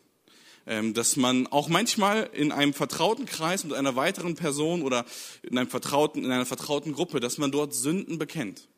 Ähm, 0.66 0.92
dass 0.92 1.16
man 1.16 1.46
auch 1.46 1.68
manchmal 1.68 2.28
in 2.34 2.52
einem 2.52 2.74
vertrauten 2.74 3.24
Kreis 3.24 3.64
mit 3.64 3.72
einer 3.72 3.96
weiteren 3.96 4.34
Person 4.34 4.82
oder 4.82 5.06
in, 5.42 5.56
einem 5.56 5.70
vertrauten, 5.70 6.24
in 6.24 6.30
einer 6.30 6.46
vertrauten 6.46 6.92
Gruppe, 6.92 7.20
dass 7.20 7.38
man 7.38 7.50
dort 7.50 7.74
Sünden 7.74 8.18
bekennt. 8.18 8.68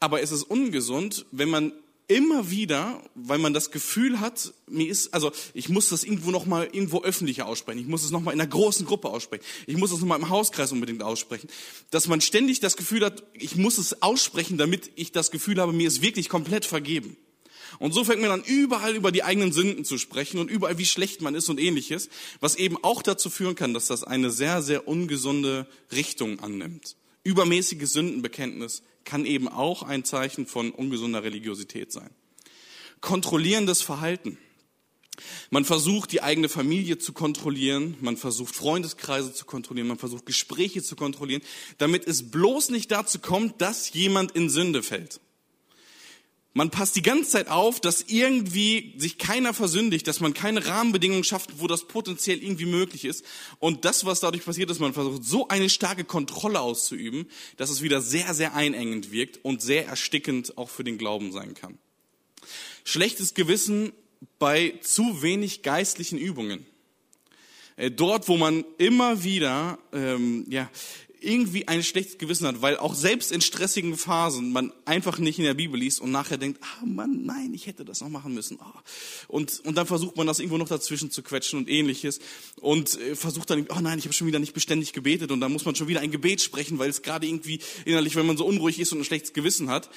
Aber 0.00 0.22
es 0.22 0.32
ist 0.32 0.44
ungesund, 0.44 1.26
wenn 1.30 1.50
man 1.50 1.72
immer 2.08 2.50
wieder, 2.50 3.02
weil 3.14 3.38
man 3.38 3.52
das 3.52 3.70
Gefühl 3.70 4.18
hat, 4.18 4.52
mir 4.66 4.88
ist, 4.88 5.12
also 5.12 5.30
ich 5.52 5.68
muss 5.68 5.90
das 5.90 6.04
irgendwo 6.04 6.30
noch 6.30 6.46
mal 6.46 6.64
irgendwo 6.72 7.02
öffentlicher 7.02 7.46
aussprechen. 7.46 7.78
Ich 7.78 7.86
muss 7.86 8.02
es 8.02 8.10
noch 8.10 8.22
mal 8.22 8.32
in 8.32 8.40
einer 8.40 8.48
großen 8.48 8.86
Gruppe 8.86 9.08
aussprechen. 9.10 9.44
Ich 9.66 9.76
muss 9.76 9.92
es 9.92 10.00
noch 10.00 10.08
mal 10.08 10.16
im 10.16 10.30
Hauskreis 10.30 10.72
unbedingt 10.72 11.02
aussprechen. 11.02 11.48
Dass 11.90 12.08
man 12.08 12.22
ständig 12.22 12.60
das 12.60 12.76
Gefühl 12.76 13.04
hat, 13.04 13.22
ich 13.34 13.56
muss 13.56 13.76
es 13.76 14.02
aussprechen, 14.02 14.56
damit 14.56 14.90
ich 14.96 15.12
das 15.12 15.30
Gefühl 15.30 15.60
habe, 15.60 15.72
mir 15.72 15.86
ist 15.86 16.00
wirklich 16.00 16.30
komplett 16.30 16.64
vergeben. 16.64 17.16
Und 17.78 17.92
so 17.92 18.04
fängt 18.04 18.22
man 18.22 18.30
dann 18.30 18.42
überall 18.42 18.96
über 18.96 19.12
die 19.12 19.22
eigenen 19.22 19.52
Sünden 19.52 19.84
zu 19.84 19.98
sprechen 19.98 20.38
und 20.38 20.50
überall, 20.50 20.78
wie 20.78 20.86
schlecht 20.86 21.20
man 21.20 21.34
ist 21.34 21.50
und 21.50 21.60
ähnliches, 21.60 22.08
was 22.40 22.56
eben 22.56 22.82
auch 22.82 23.02
dazu 23.02 23.28
führen 23.28 23.54
kann, 23.54 23.74
dass 23.74 23.86
das 23.86 24.02
eine 24.02 24.30
sehr, 24.30 24.62
sehr 24.62 24.88
ungesunde 24.88 25.66
Richtung 25.92 26.40
annimmt. 26.40 26.96
Übermäßiges 27.24 27.92
Sündenbekenntnis 27.92 28.82
kann 29.08 29.24
eben 29.24 29.48
auch 29.48 29.82
ein 29.82 30.04
Zeichen 30.04 30.46
von 30.46 30.70
ungesunder 30.70 31.22
Religiosität 31.22 31.90
sein. 31.90 32.10
Kontrollierendes 33.00 33.80
Verhalten. 33.80 34.36
Man 35.48 35.64
versucht, 35.64 36.12
die 36.12 36.22
eigene 36.22 36.50
Familie 36.50 36.98
zu 36.98 37.14
kontrollieren, 37.14 37.96
man 38.02 38.18
versucht, 38.18 38.54
Freundeskreise 38.54 39.32
zu 39.32 39.46
kontrollieren, 39.46 39.88
man 39.88 39.98
versucht, 39.98 40.26
Gespräche 40.26 40.82
zu 40.82 40.94
kontrollieren, 40.94 41.40
damit 41.78 42.06
es 42.06 42.30
bloß 42.30 42.68
nicht 42.68 42.90
dazu 42.90 43.18
kommt, 43.18 43.62
dass 43.62 43.94
jemand 43.94 44.32
in 44.32 44.50
Sünde 44.50 44.82
fällt. 44.82 45.20
Man 46.58 46.70
passt 46.70 46.96
die 46.96 47.02
ganze 47.02 47.30
Zeit 47.30 47.46
auf, 47.46 47.78
dass 47.78 48.02
irgendwie 48.08 48.92
sich 48.96 49.16
keiner 49.16 49.54
versündigt, 49.54 50.08
dass 50.08 50.18
man 50.18 50.34
keine 50.34 50.66
Rahmenbedingungen 50.66 51.22
schafft, 51.22 51.60
wo 51.60 51.68
das 51.68 51.86
potenziell 51.86 52.42
irgendwie 52.42 52.66
möglich 52.66 53.04
ist. 53.04 53.24
Und 53.60 53.84
das, 53.84 54.04
was 54.04 54.18
dadurch 54.18 54.44
passiert 54.44 54.68
ist, 54.68 54.80
man 54.80 54.92
versucht 54.92 55.22
so 55.22 55.46
eine 55.46 55.70
starke 55.70 56.02
Kontrolle 56.02 56.58
auszuüben, 56.58 57.30
dass 57.58 57.70
es 57.70 57.80
wieder 57.80 58.00
sehr, 58.00 58.34
sehr 58.34 58.56
einengend 58.56 59.12
wirkt 59.12 59.38
und 59.44 59.62
sehr 59.62 59.86
erstickend 59.86 60.58
auch 60.58 60.68
für 60.68 60.82
den 60.82 60.98
Glauben 60.98 61.30
sein 61.30 61.54
kann. 61.54 61.78
Schlechtes 62.82 63.34
Gewissen 63.34 63.92
bei 64.40 64.80
zu 64.80 65.22
wenig 65.22 65.62
geistlichen 65.62 66.18
Übungen. 66.18 66.66
Äh, 67.76 67.92
dort, 67.92 68.26
wo 68.26 68.36
man 68.36 68.64
immer 68.78 69.22
wieder 69.22 69.78
ähm, 69.92 70.44
ja, 70.48 70.68
irgendwie 71.20 71.66
ein 71.66 71.82
schlechtes 71.82 72.18
Gewissen 72.18 72.46
hat, 72.46 72.62
weil 72.62 72.76
auch 72.76 72.94
selbst 72.94 73.32
in 73.32 73.40
stressigen 73.40 73.96
Phasen 73.96 74.52
man 74.52 74.72
einfach 74.84 75.18
nicht 75.18 75.38
in 75.38 75.44
der 75.44 75.54
Bibel 75.54 75.78
liest 75.78 76.00
und 76.00 76.10
nachher 76.10 76.38
denkt, 76.38 76.62
ah 76.62 76.86
Mann, 76.86 77.24
nein, 77.24 77.52
ich 77.54 77.66
hätte 77.66 77.84
das 77.84 78.00
noch 78.00 78.08
machen 78.08 78.34
müssen. 78.34 78.58
Oh. 78.60 78.78
Und, 79.28 79.60
und 79.60 79.74
dann 79.74 79.86
versucht 79.86 80.16
man 80.16 80.26
das 80.26 80.38
irgendwo 80.38 80.58
noch 80.58 80.68
dazwischen 80.68 81.10
zu 81.10 81.22
quetschen 81.22 81.58
und 81.58 81.68
ähnliches 81.68 82.20
und 82.56 83.00
äh, 83.00 83.16
versucht 83.16 83.50
dann, 83.50 83.66
oh 83.68 83.80
nein, 83.80 83.98
ich 83.98 84.04
habe 84.04 84.14
schon 84.14 84.26
wieder 84.26 84.38
nicht 84.38 84.54
beständig 84.54 84.92
gebetet 84.92 85.32
und 85.32 85.40
dann 85.40 85.52
muss 85.52 85.64
man 85.64 85.74
schon 85.74 85.88
wieder 85.88 86.00
ein 86.00 86.10
Gebet 86.10 86.40
sprechen, 86.40 86.78
weil 86.78 86.90
es 86.90 87.02
gerade 87.02 87.26
irgendwie 87.26 87.60
innerlich, 87.84 88.16
wenn 88.16 88.26
man 88.26 88.36
so 88.36 88.46
unruhig 88.46 88.78
ist 88.78 88.92
und 88.92 89.00
ein 89.00 89.04
schlechtes 89.04 89.32
Gewissen 89.32 89.70
hat. 89.70 89.90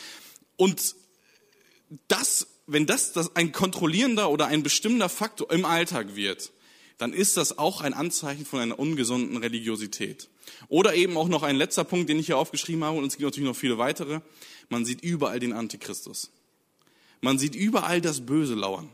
Und 0.58 0.96
das, 2.08 2.48
wenn 2.68 2.86
das, 2.86 3.14
das 3.14 3.36
ein 3.36 3.52
kontrollierender 3.52 4.30
oder 4.30 4.48
ein 4.48 4.64
bestimmender 4.64 5.10
Faktor 5.10 5.52
im 5.52 5.66
Alltag 5.66 6.16
wird, 6.16 6.52
dann 6.98 7.14
ist 7.14 7.36
das 7.36 7.58
auch 7.58 7.82
ein 7.82 7.94
Anzeichen 7.94 8.46
von 8.46 8.60
einer 8.60 8.78
ungesunden 8.78 9.38
Religiosität. 9.38 10.30
Oder 10.68 10.96
eben 10.96 11.18
auch 11.18 11.28
noch 11.28 11.44
ein 11.44 11.56
letzter 11.56 11.84
Punkt, 11.84 12.10
den 12.10 12.20
ich 12.20 12.28
hier 12.28 12.38
aufgeschrieben 12.38 12.84
habe, 12.84 12.98
und 12.98 13.06
es 13.06 13.18
gibt 13.18 13.24
natürlich 13.24 13.50
noch 13.50 13.56
viele 13.56 13.78
weitere. 13.78 14.22
Man 14.70 14.86
sieht 14.86 15.04
überall 15.04 15.40
den 15.40 15.54
Antichristus. 15.54 16.32
Man 17.22 17.38
sieht 17.38 17.56
überall 17.56 18.02
das 18.02 18.26
Böse 18.26 18.56
lauern. 18.56 18.90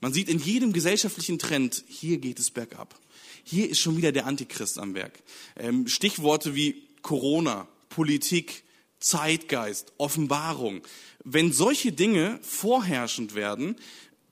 Man 0.00 0.12
sieht 0.12 0.28
in 0.28 0.38
jedem 0.38 0.72
gesellschaftlichen 0.72 1.38
Trend, 1.38 1.84
hier 1.88 2.18
geht 2.18 2.38
es 2.38 2.50
bergab. 2.50 2.98
Hier 3.42 3.68
ist 3.68 3.78
schon 3.78 3.96
wieder 3.96 4.12
der 4.12 4.26
Antichrist 4.26 4.78
am 4.78 4.94
Werk. 4.94 5.22
Ähm, 5.56 5.86
Stichworte 5.86 6.54
wie 6.54 6.88
Corona, 7.02 7.68
Politik, 7.88 8.64
Zeitgeist, 8.98 9.92
Offenbarung. 9.98 10.82
Wenn 11.24 11.52
solche 11.52 11.92
Dinge 11.92 12.38
vorherrschend 12.42 13.34
werden, 13.34 13.76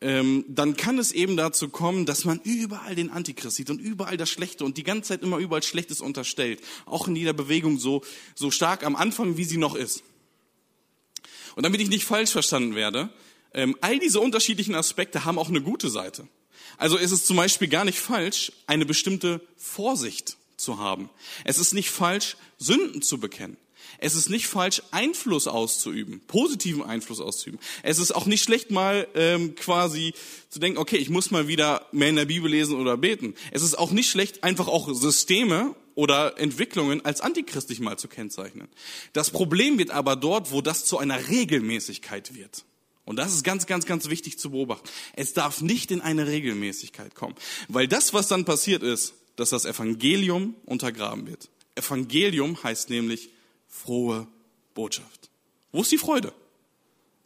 ähm, 0.02 0.44
dann 0.48 0.76
kann 0.76 0.98
es 0.98 1.12
eben 1.12 1.36
dazu 1.36 1.68
kommen, 1.68 2.06
dass 2.06 2.24
man 2.24 2.40
überall 2.42 2.96
den 2.96 3.10
Antichrist 3.10 3.56
sieht 3.56 3.70
und 3.70 3.80
überall 3.80 4.16
das 4.16 4.28
Schlechte 4.28 4.64
und 4.64 4.76
die 4.76 4.82
ganze 4.82 5.08
Zeit 5.08 5.22
immer 5.22 5.38
überall 5.38 5.62
Schlechtes 5.62 6.00
unterstellt. 6.00 6.60
Auch 6.86 7.06
in 7.06 7.14
jeder 7.14 7.32
Bewegung 7.32 7.78
so, 7.78 8.02
so 8.34 8.50
stark 8.50 8.84
am 8.84 8.96
Anfang, 8.96 9.36
wie 9.36 9.44
sie 9.44 9.58
noch 9.58 9.76
ist. 9.76 10.02
Und 11.54 11.64
damit 11.64 11.80
ich 11.80 11.88
nicht 11.88 12.04
falsch 12.04 12.30
verstanden 12.30 12.74
werde, 12.74 13.10
ähm, 13.54 13.76
all 13.80 13.98
diese 13.98 14.20
unterschiedlichen 14.20 14.74
Aspekte 14.74 15.24
haben 15.24 15.38
auch 15.38 15.48
eine 15.48 15.62
gute 15.62 15.88
Seite. 15.88 16.26
Also 16.78 16.98
es 16.98 17.12
ist 17.12 17.26
zum 17.26 17.36
Beispiel 17.36 17.68
gar 17.68 17.84
nicht 17.84 17.98
falsch, 17.98 18.50
eine 18.66 18.86
bestimmte 18.86 19.40
Vorsicht 19.56 20.36
zu 20.56 20.78
haben. 20.78 21.10
Es 21.44 21.58
ist 21.58 21.74
nicht 21.74 21.90
falsch, 21.90 22.36
Sünden 22.58 23.02
zu 23.02 23.18
bekennen. 23.18 23.56
Es 24.02 24.16
ist 24.16 24.28
nicht 24.28 24.48
falsch, 24.48 24.82
Einfluss 24.90 25.46
auszuüben, 25.46 26.20
positiven 26.26 26.82
Einfluss 26.82 27.20
auszuüben. 27.20 27.60
Es 27.82 27.98
ist 27.98 28.12
auch 28.12 28.26
nicht 28.26 28.42
schlecht, 28.42 28.70
mal 28.70 29.06
ähm, 29.14 29.54
quasi 29.54 30.12
zu 30.50 30.58
denken, 30.58 30.78
okay, 30.78 30.96
ich 30.96 31.08
muss 31.08 31.30
mal 31.30 31.46
wieder 31.46 31.86
mehr 31.92 32.08
in 32.08 32.16
der 32.16 32.24
Bibel 32.24 32.50
lesen 32.50 32.78
oder 32.78 32.96
beten. 32.96 33.34
Es 33.52 33.62
ist 33.62 33.78
auch 33.78 33.92
nicht 33.92 34.10
schlecht, 34.10 34.42
einfach 34.42 34.66
auch 34.66 34.92
Systeme 34.92 35.76
oder 35.94 36.38
Entwicklungen 36.38 37.04
als 37.04 37.20
antichristlich 37.20 37.78
mal 37.78 37.96
zu 37.96 38.08
kennzeichnen. 38.08 38.68
Das 39.12 39.30
Problem 39.30 39.78
wird 39.78 39.90
aber 39.90 40.16
dort, 40.16 40.50
wo 40.50 40.60
das 40.60 40.84
zu 40.84 40.98
einer 40.98 41.28
Regelmäßigkeit 41.28 42.34
wird. 42.34 42.64
Und 43.04 43.16
das 43.16 43.34
ist 43.34 43.44
ganz, 43.44 43.66
ganz, 43.66 43.86
ganz 43.86 44.08
wichtig 44.08 44.38
zu 44.38 44.50
beobachten. 44.50 44.88
Es 45.14 45.32
darf 45.32 45.60
nicht 45.60 45.90
in 45.90 46.00
eine 46.00 46.26
Regelmäßigkeit 46.26 47.14
kommen. 47.14 47.34
Weil 47.68 47.88
das, 47.88 48.14
was 48.14 48.28
dann 48.28 48.44
passiert 48.44 48.82
ist, 48.82 49.14
dass 49.36 49.50
das 49.50 49.64
Evangelium 49.64 50.54
untergraben 50.66 51.26
wird. 51.26 51.48
Evangelium 51.74 52.62
heißt 52.62 52.90
nämlich 52.90 53.30
frohe 53.72 54.28
Botschaft. 54.74 55.30
Wo 55.72 55.80
ist 55.80 55.90
die 55.90 55.98
Freude? 55.98 56.32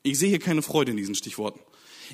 Ich 0.02 0.18
sehe 0.18 0.28
hier 0.28 0.38
keine 0.38 0.62
Freude 0.62 0.92
in 0.92 0.96
diesen 0.96 1.16
Stichworten. 1.16 1.61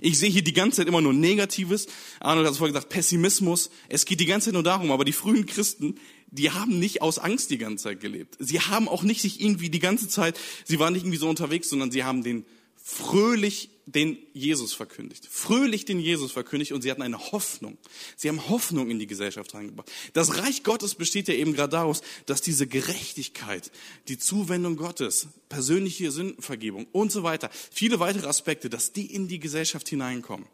Ich 0.00 0.18
sehe 0.18 0.30
hier 0.30 0.42
die 0.42 0.54
ganze 0.54 0.78
Zeit 0.78 0.88
immer 0.88 1.02
nur 1.02 1.12
Negatives. 1.12 1.86
Arnold 2.18 2.46
hat 2.46 2.52
es 2.52 2.58
vorhin 2.58 2.72
gesagt, 2.72 2.90
Pessimismus. 2.90 3.70
Es 3.90 4.06
geht 4.06 4.20
die 4.20 4.26
ganze 4.26 4.46
Zeit 4.46 4.54
nur 4.54 4.62
darum, 4.62 4.90
aber 4.90 5.04
die 5.04 5.12
frühen 5.12 5.44
Christen, 5.44 5.96
die 6.28 6.50
haben 6.50 6.78
nicht 6.78 7.02
aus 7.02 7.18
Angst 7.18 7.50
die 7.50 7.58
ganze 7.58 7.84
Zeit 7.84 8.00
gelebt. 8.00 8.36
Sie 8.38 8.58
haben 8.58 8.88
auch 8.88 9.02
nicht 9.02 9.20
sich 9.20 9.42
irgendwie 9.42 9.68
die 9.68 9.80
ganze 9.80 10.08
Zeit, 10.08 10.40
sie 10.64 10.78
waren 10.78 10.94
nicht 10.94 11.02
irgendwie 11.02 11.18
so 11.18 11.28
unterwegs, 11.28 11.68
sondern 11.68 11.90
sie 11.90 12.04
haben 12.04 12.24
den 12.24 12.46
fröhlich 12.82 13.70
den 13.86 14.16
Jesus 14.32 14.74
verkündigt. 14.74 15.26
Fröhlich 15.30 15.84
den 15.84 15.98
Jesus 15.98 16.32
verkündigt 16.32 16.72
und 16.72 16.82
sie 16.82 16.90
hatten 16.90 17.02
eine 17.02 17.32
Hoffnung. 17.32 17.78
Sie 18.16 18.28
haben 18.28 18.48
Hoffnung 18.48 18.90
in 18.90 18.98
die 18.98 19.06
Gesellschaft 19.06 19.54
reingebracht. 19.54 19.90
Das 20.12 20.38
Reich 20.38 20.62
Gottes 20.62 20.94
besteht 20.94 21.28
ja 21.28 21.34
eben 21.34 21.52
gerade 21.52 21.72
daraus, 21.72 22.02
dass 22.26 22.40
diese 22.40 22.66
Gerechtigkeit, 22.66 23.70
die 24.08 24.18
Zuwendung 24.18 24.76
Gottes, 24.76 25.28
persönliche 25.48 26.10
Sündenvergebung 26.10 26.86
und 26.92 27.10
so 27.10 27.22
weiter, 27.22 27.50
viele 27.70 28.00
weitere 28.00 28.26
Aspekte, 28.26 28.70
dass 28.70 28.92
die 28.92 29.12
in 29.12 29.28
die 29.28 29.40
Gesellschaft 29.40 29.88
hineinkommen. 29.88 30.46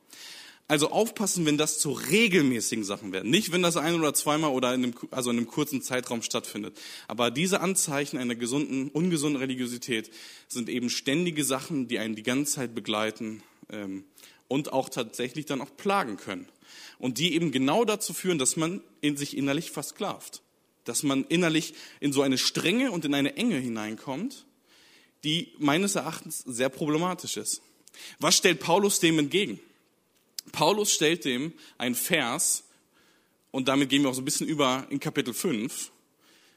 Also 0.70 0.90
aufpassen, 0.90 1.46
wenn 1.46 1.56
das 1.56 1.78
zu 1.78 1.92
regelmäßigen 1.92 2.84
Sachen 2.84 3.10
werden. 3.10 3.30
Nicht, 3.30 3.52
wenn 3.52 3.62
das 3.62 3.78
ein 3.78 3.94
oder 3.94 4.12
zweimal 4.12 4.50
oder 4.50 4.74
in 4.74 4.84
einem, 4.84 4.94
also 5.10 5.30
in 5.30 5.38
einem 5.38 5.46
kurzen 5.46 5.80
Zeitraum 5.80 6.20
stattfindet. 6.20 6.78
Aber 7.06 7.30
diese 7.30 7.60
Anzeichen 7.60 8.18
einer 8.18 8.34
gesunden, 8.34 8.90
ungesunden 8.90 9.40
Religiosität 9.40 10.10
sind 10.46 10.68
eben 10.68 10.90
ständige 10.90 11.42
Sachen, 11.42 11.88
die 11.88 11.98
einen 11.98 12.16
die 12.16 12.22
ganze 12.22 12.52
Zeit 12.52 12.74
begleiten 12.74 13.42
ähm, 13.70 14.04
und 14.46 14.70
auch 14.70 14.90
tatsächlich 14.90 15.46
dann 15.46 15.62
auch 15.62 15.74
plagen 15.74 16.18
können. 16.18 16.46
Und 16.98 17.16
die 17.16 17.34
eben 17.34 17.50
genau 17.50 17.86
dazu 17.86 18.12
führen, 18.12 18.38
dass 18.38 18.56
man 18.56 18.82
in 19.00 19.16
sich 19.16 19.38
innerlich 19.38 19.70
versklavt. 19.70 20.42
Dass 20.84 21.02
man 21.02 21.24
innerlich 21.30 21.72
in 21.98 22.12
so 22.12 22.20
eine 22.20 22.36
Strenge 22.36 22.92
und 22.92 23.06
in 23.06 23.14
eine 23.14 23.36
Enge 23.36 23.56
hineinkommt, 23.56 24.44
die 25.24 25.54
meines 25.58 25.94
Erachtens 25.94 26.40
sehr 26.40 26.68
problematisch 26.68 27.38
ist. 27.38 27.62
Was 28.20 28.36
stellt 28.36 28.60
Paulus 28.60 29.00
dem 29.00 29.18
entgegen? 29.18 29.60
Paulus 30.50 30.92
stellt 30.92 31.24
dem 31.24 31.52
ein 31.76 31.94
Vers, 31.94 32.64
und 33.50 33.68
damit 33.68 33.88
gehen 33.88 34.02
wir 34.02 34.10
auch 34.10 34.14
so 34.14 34.20
ein 34.20 34.26
bisschen 34.26 34.46
über 34.46 34.86
in 34.90 35.00
Kapitel 35.00 35.32
5. 35.34 35.90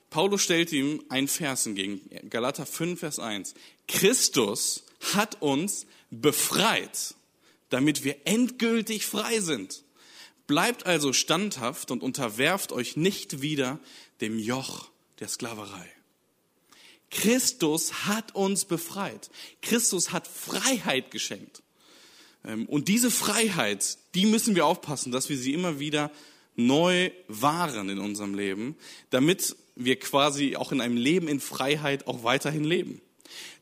Paulus 0.10 0.42
stellt 0.42 0.72
ihm 0.74 1.04
ein 1.10 1.28
Vers 1.28 1.66
entgegen, 1.66 2.02
Galater 2.30 2.66
5, 2.66 3.00
Vers 3.00 3.20
1. 3.20 3.54
Christus 3.88 4.84
hat 5.14 5.42
uns 5.42 5.86
befreit, 6.10 7.16
damit 7.70 8.04
wir 8.04 8.18
endgültig 8.26 9.06
frei 9.06 9.40
sind. 9.40 9.84
Bleibt 10.48 10.86
also 10.86 11.14
standhaft 11.14 11.92
und 11.92 12.04
unterwerft 12.04 12.74
euch 12.74 12.98
nicht 12.98 13.42
wieder 13.42 13.80
dem 14.20 14.38
Joch 14.38 14.90
der 15.20 15.30
Sklaverei. 15.30 15.90
Christus 17.10 18.06
hat 18.06 18.36
uns 18.36 18.66
befreit. 18.66 19.30
Christus 19.62 20.12
hat 20.12 20.28
Freiheit 20.28 21.12
geschenkt. 21.12 21.62
Ähm, 22.46 22.66
und 22.66 22.88
diese 22.88 23.12
Freiheit, 23.12 23.98
die 24.16 24.26
müssen 24.26 24.56
wir 24.56 24.66
aufpassen, 24.66 25.12
dass 25.12 25.30
wir 25.30 25.38
sie 25.38 25.54
immer 25.54 25.80
wieder 25.80 26.12
neu 26.56 27.12
wahren 27.28 27.90
in 27.90 28.00
unserem 28.00 28.34
Leben, 28.34 28.76
damit 29.10 29.56
wir 29.76 29.98
quasi 29.98 30.56
auch 30.56 30.72
in 30.72 30.82
einem 30.82 30.98
Leben 30.98 31.28
in 31.28 31.40
Freiheit 31.40 32.08
auch 32.08 32.24
weiterhin 32.24 32.64
leben. 32.64 33.02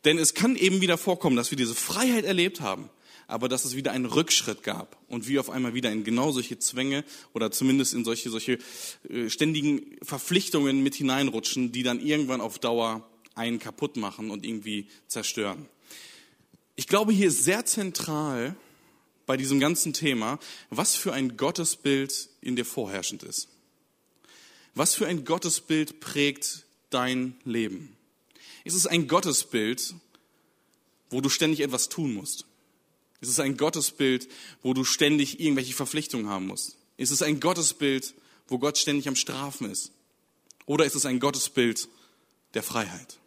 Denn 0.05 0.17
es 0.17 0.33
kann 0.33 0.55
eben 0.55 0.81
wieder 0.81 0.97
vorkommen, 0.97 1.35
dass 1.35 1.51
wir 1.51 1.57
diese 1.57 1.75
Freiheit 1.75 2.25
erlebt 2.25 2.61
haben, 2.61 2.89
aber 3.27 3.47
dass 3.47 3.63
es 3.63 3.75
wieder 3.75 3.91
einen 3.91 4.05
Rückschritt 4.05 4.63
gab 4.63 4.97
und 5.07 5.27
wir 5.27 5.39
auf 5.39 5.49
einmal 5.49 5.75
wieder 5.75 5.91
in 5.91 6.03
genau 6.03 6.31
solche 6.31 6.57
Zwänge 6.57 7.03
oder 7.33 7.51
zumindest 7.51 7.93
in 7.93 8.03
solche, 8.03 8.29
solche 8.29 8.57
äh, 9.07 9.29
ständigen 9.29 9.97
Verpflichtungen 10.01 10.81
mit 10.81 10.95
hineinrutschen, 10.95 11.71
die 11.71 11.83
dann 11.83 11.99
irgendwann 11.99 12.41
auf 12.41 12.57
Dauer 12.57 13.07
einen 13.35 13.59
kaputt 13.59 13.97
machen 13.97 14.31
und 14.31 14.45
irgendwie 14.45 14.87
zerstören. 15.07 15.67
Ich 16.75 16.87
glaube, 16.87 17.11
hier 17.11 17.27
ist 17.27 17.43
sehr 17.43 17.65
zentral, 17.65 18.55
bei 19.29 19.37
diesem 19.37 19.59
ganzen 19.59 19.93
Thema, 19.93 20.39
was 20.71 20.95
für 20.95 21.13
ein 21.13 21.37
Gottesbild 21.37 22.29
in 22.41 22.55
dir 22.55 22.65
vorherrschend 22.65 23.21
ist. 23.21 23.47
Was 24.73 24.95
für 24.95 25.05
ein 25.05 25.23
Gottesbild 25.23 25.99
prägt 25.99 26.65
dein 26.89 27.35
Leben? 27.43 27.95
Ist 28.63 28.73
es 28.73 28.87
ein 28.87 29.07
Gottesbild, 29.07 29.93
wo 31.11 31.21
du 31.21 31.29
ständig 31.29 31.59
etwas 31.59 31.89
tun 31.89 32.15
musst? 32.15 32.47
Ist 33.21 33.29
es 33.29 33.39
ein 33.39 33.55
Gottesbild, 33.55 34.27
wo 34.63 34.73
du 34.73 34.83
ständig 34.83 35.39
irgendwelche 35.39 35.75
Verpflichtungen 35.75 36.27
haben 36.27 36.47
musst? 36.47 36.77
Ist 36.97 37.11
es 37.11 37.21
ein 37.21 37.39
Gottesbild, 37.39 38.15
wo 38.47 38.57
Gott 38.57 38.79
ständig 38.79 39.07
am 39.07 39.15
Strafen 39.15 39.69
ist? 39.69 39.91
Oder 40.65 40.85
ist 40.85 40.95
es 40.95 41.05
ein 41.05 41.19
Gottesbild 41.19 41.87
der 42.55 42.63
Freiheit? 42.63 43.19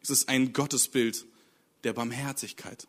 Ist 0.00 0.12
es 0.12 0.28
ein 0.28 0.54
Gottesbild 0.54 1.26
der 1.84 1.92
Barmherzigkeit? 1.92 2.86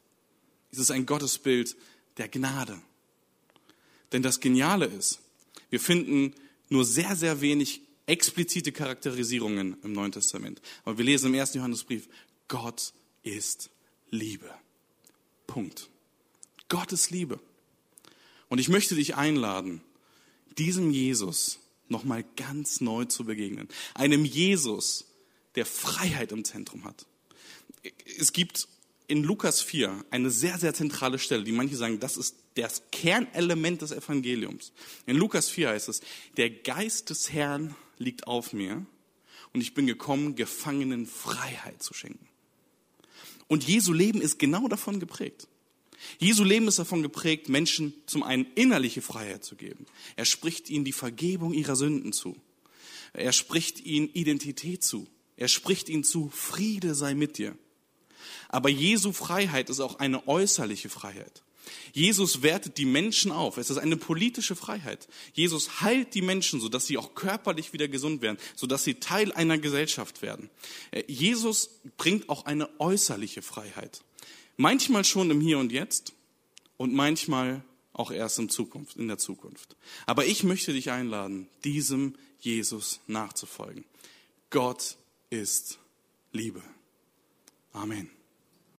Ist 0.71 0.79
es 0.79 0.91
ein 0.91 1.05
Gottesbild 1.05 1.75
der 2.21 2.29
Gnade. 2.29 2.79
Denn 4.11 4.21
das 4.21 4.39
Geniale 4.39 4.85
ist, 4.85 5.21
wir 5.71 5.79
finden 5.79 6.35
nur 6.69 6.85
sehr, 6.85 7.15
sehr 7.15 7.41
wenig 7.41 7.81
explizite 8.05 8.71
Charakterisierungen 8.71 9.77
im 9.81 9.93
Neuen 9.93 10.11
Testament. 10.11 10.61
Aber 10.85 10.99
wir 10.99 11.05
lesen 11.05 11.27
im 11.27 11.33
ersten 11.33 11.57
Johannesbrief, 11.57 12.07
Gott 12.47 12.93
ist 13.23 13.71
Liebe. 14.11 14.53
Punkt. 15.47 15.89
Gott 16.69 16.91
ist 16.91 17.09
Liebe. 17.09 17.39
Und 18.49 18.59
ich 18.59 18.69
möchte 18.69 18.93
dich 18.93 19.15
einladen, 19.15 19.81
diesem 20.59 20.91
Jesus 20.91 21.59
nochmal 21.87 22.23
ganz 22.35 22.81
neu 22.81 23.05
zu 23.05 23.25
begegnen. 23.25 23.67
Einem 23.95 24.25
Jesus, 24.25 25.07
der 25.55 25.65
Freiheit 25.65 26.31
im 26.31 26.45
Zentrum 26.45 26.83
hat. 26.83 27.07
Es 28.19 28.31
gibt 28.31 28.67
in 29.11 29.23
Lukas 29.23 29.61
4 29.61 30.05
eine 30.09 30.31
sehr, 30.31 30.57
sehr 30.57 30.73
zentrale 30.73 31.19
Stelle, 31.19 31.43
die 31.43 31.51
manche 31.51 31.75
sagen, 31.75 31.99
das 31.99 32.15
ist 32.15 32.37
das 32.55 32.83
Kernelement 32.93 33.81
des 33.81 33.91
Evangeliums. 33.91 34.71
In 35.05 35.17
Lukas 35.17 35.49
4 35.49 35.67
heißt 35.67 35.89
es, 35.89 35.99
der 36.37 36.49
Geist 36.49 37.09
des 37.09 37.33
Herrn 37.33 37.75
liegt 37.97 38.25
auf 38.25 38.53
mir 38.53 38.85
und 39.51 39.59
ich 39.59 39.73
bin 39.73 39.85
gekommen, 39.85 40.35
Gefangenen 40.35 41.05
Freiheit 41.05 41.83
zu 41.83 41.93
schenken. 41.93 42.25
Und 43.49 43.67
Jesu 43.67 43.91
Leben 43.91 44.21
ist 44.21 44.39
genau 44.39 44.69
davon 44.69 45.01
geprägt. 45.01 45.49
Jesu 46.17 46.45
Leben 46.45 46.69
ist 46.69 46.79
davon 46.79 47.01
geprägt, 47.01 47.49
Menschen 47.49 47.93
zum 48.05 48.23
einen 48.23 48.45
innerliche 48.55 49.01
Freiheit 49.01 49.43
zu 49.43 49.57
geben. 49.57 49.87
Er 50.15 50.23
spricht 50.23 50.69
ihnen 50.69 50.85
die 50.85 50.93
Vergebung 50.93 51.53
ihrer 51.53 51.75
Sünden 51.75 52.13
zu. 52.13 52.37
Er 53.11 53.33
spricht 53.33 53.81
ihnen 53.81 54.07
Identität 54.07 54.85
zu. 54.85 55.05
Er 55.35 55.49
spricht 55.49 55.89
ihnen 55.89 56.05
zu, 56.05 56.29
Friede 56.29 56.95
sei 56.95 57.13
mit 57.13 57.37
dir. 57.37 57.57
Aber 58.49 58.69
Jesu 58.69 59.13
Freiheit 59.13 59.69
ist 59.69 59.79
auch 59.79 59.99
eine 59.99 60.27
äußerliche 60.27 60.89
Freiheit. 60.89 61.43
Jesus 61.93 62.41
wertet 62.41 62.77
die 62.77 62.85
Menschen 62.85 63.31
auf. 63.31 63.57
Es 63.57 63.69
ist 63.69 63.77
eine 63.77 63.97
politische 63.97 64.55
Freiheit. 64.55 65.07
Jesus 65.33 65.81
heilt 65.81 66.13
die 66.15 66.21
Menschen, 66.21 66.59
sodass 66.59 66.87
sie 66.87 66.97
auch 66.97 67.13
körperlich 67.15 67.73
wieder 67.73 67.87
gesund 67.87 68.21
werden, 68.21 68.37
sodass 68.55 68.83
sie 68.83 68.95
Teil 68.95 69.31
einer 69.33 69.57
Gesellschaft 69.57 70.21
werden. 70.21 70.49
Äh, 70.91 71.03
Jesus 71.07 71.79
bringt 71.97 72.29
auch 72.29 72.45
eine 72.45 72.69
äußerliche 72.79 73.41
Freiheit. 73.41 74.01
Manchmal 74.57 75.05
schon 75.05 75.31
im 75.31 75.41
Hier 75.41 75.59
und 75.59 75.71
Jetzt 75.71 76.13
und 76.77 76.93
manchmal 76.93 77.63
auch 77.93 78.11
erst 78.11 78.39
in 78.39 78.49
Zukunft, 78.49 78.97
in 78.97 79.07
der 79.07 79.17
Zukunft. 79.17 79.75
Aber 80.05 80.25
ich 80.25 80.43
möchte 80.43 80.73
dich 80.73 80.91
einladen, 80.91 81.47
diesem 81.63 82.15
Jesus 82.39 83.01
nachzufolgen. 83.07 83.85
Gott 84.49 84.97
ist 85.29 85.79
Liebe. 86.31 86.61
Amen. 87.75 88.20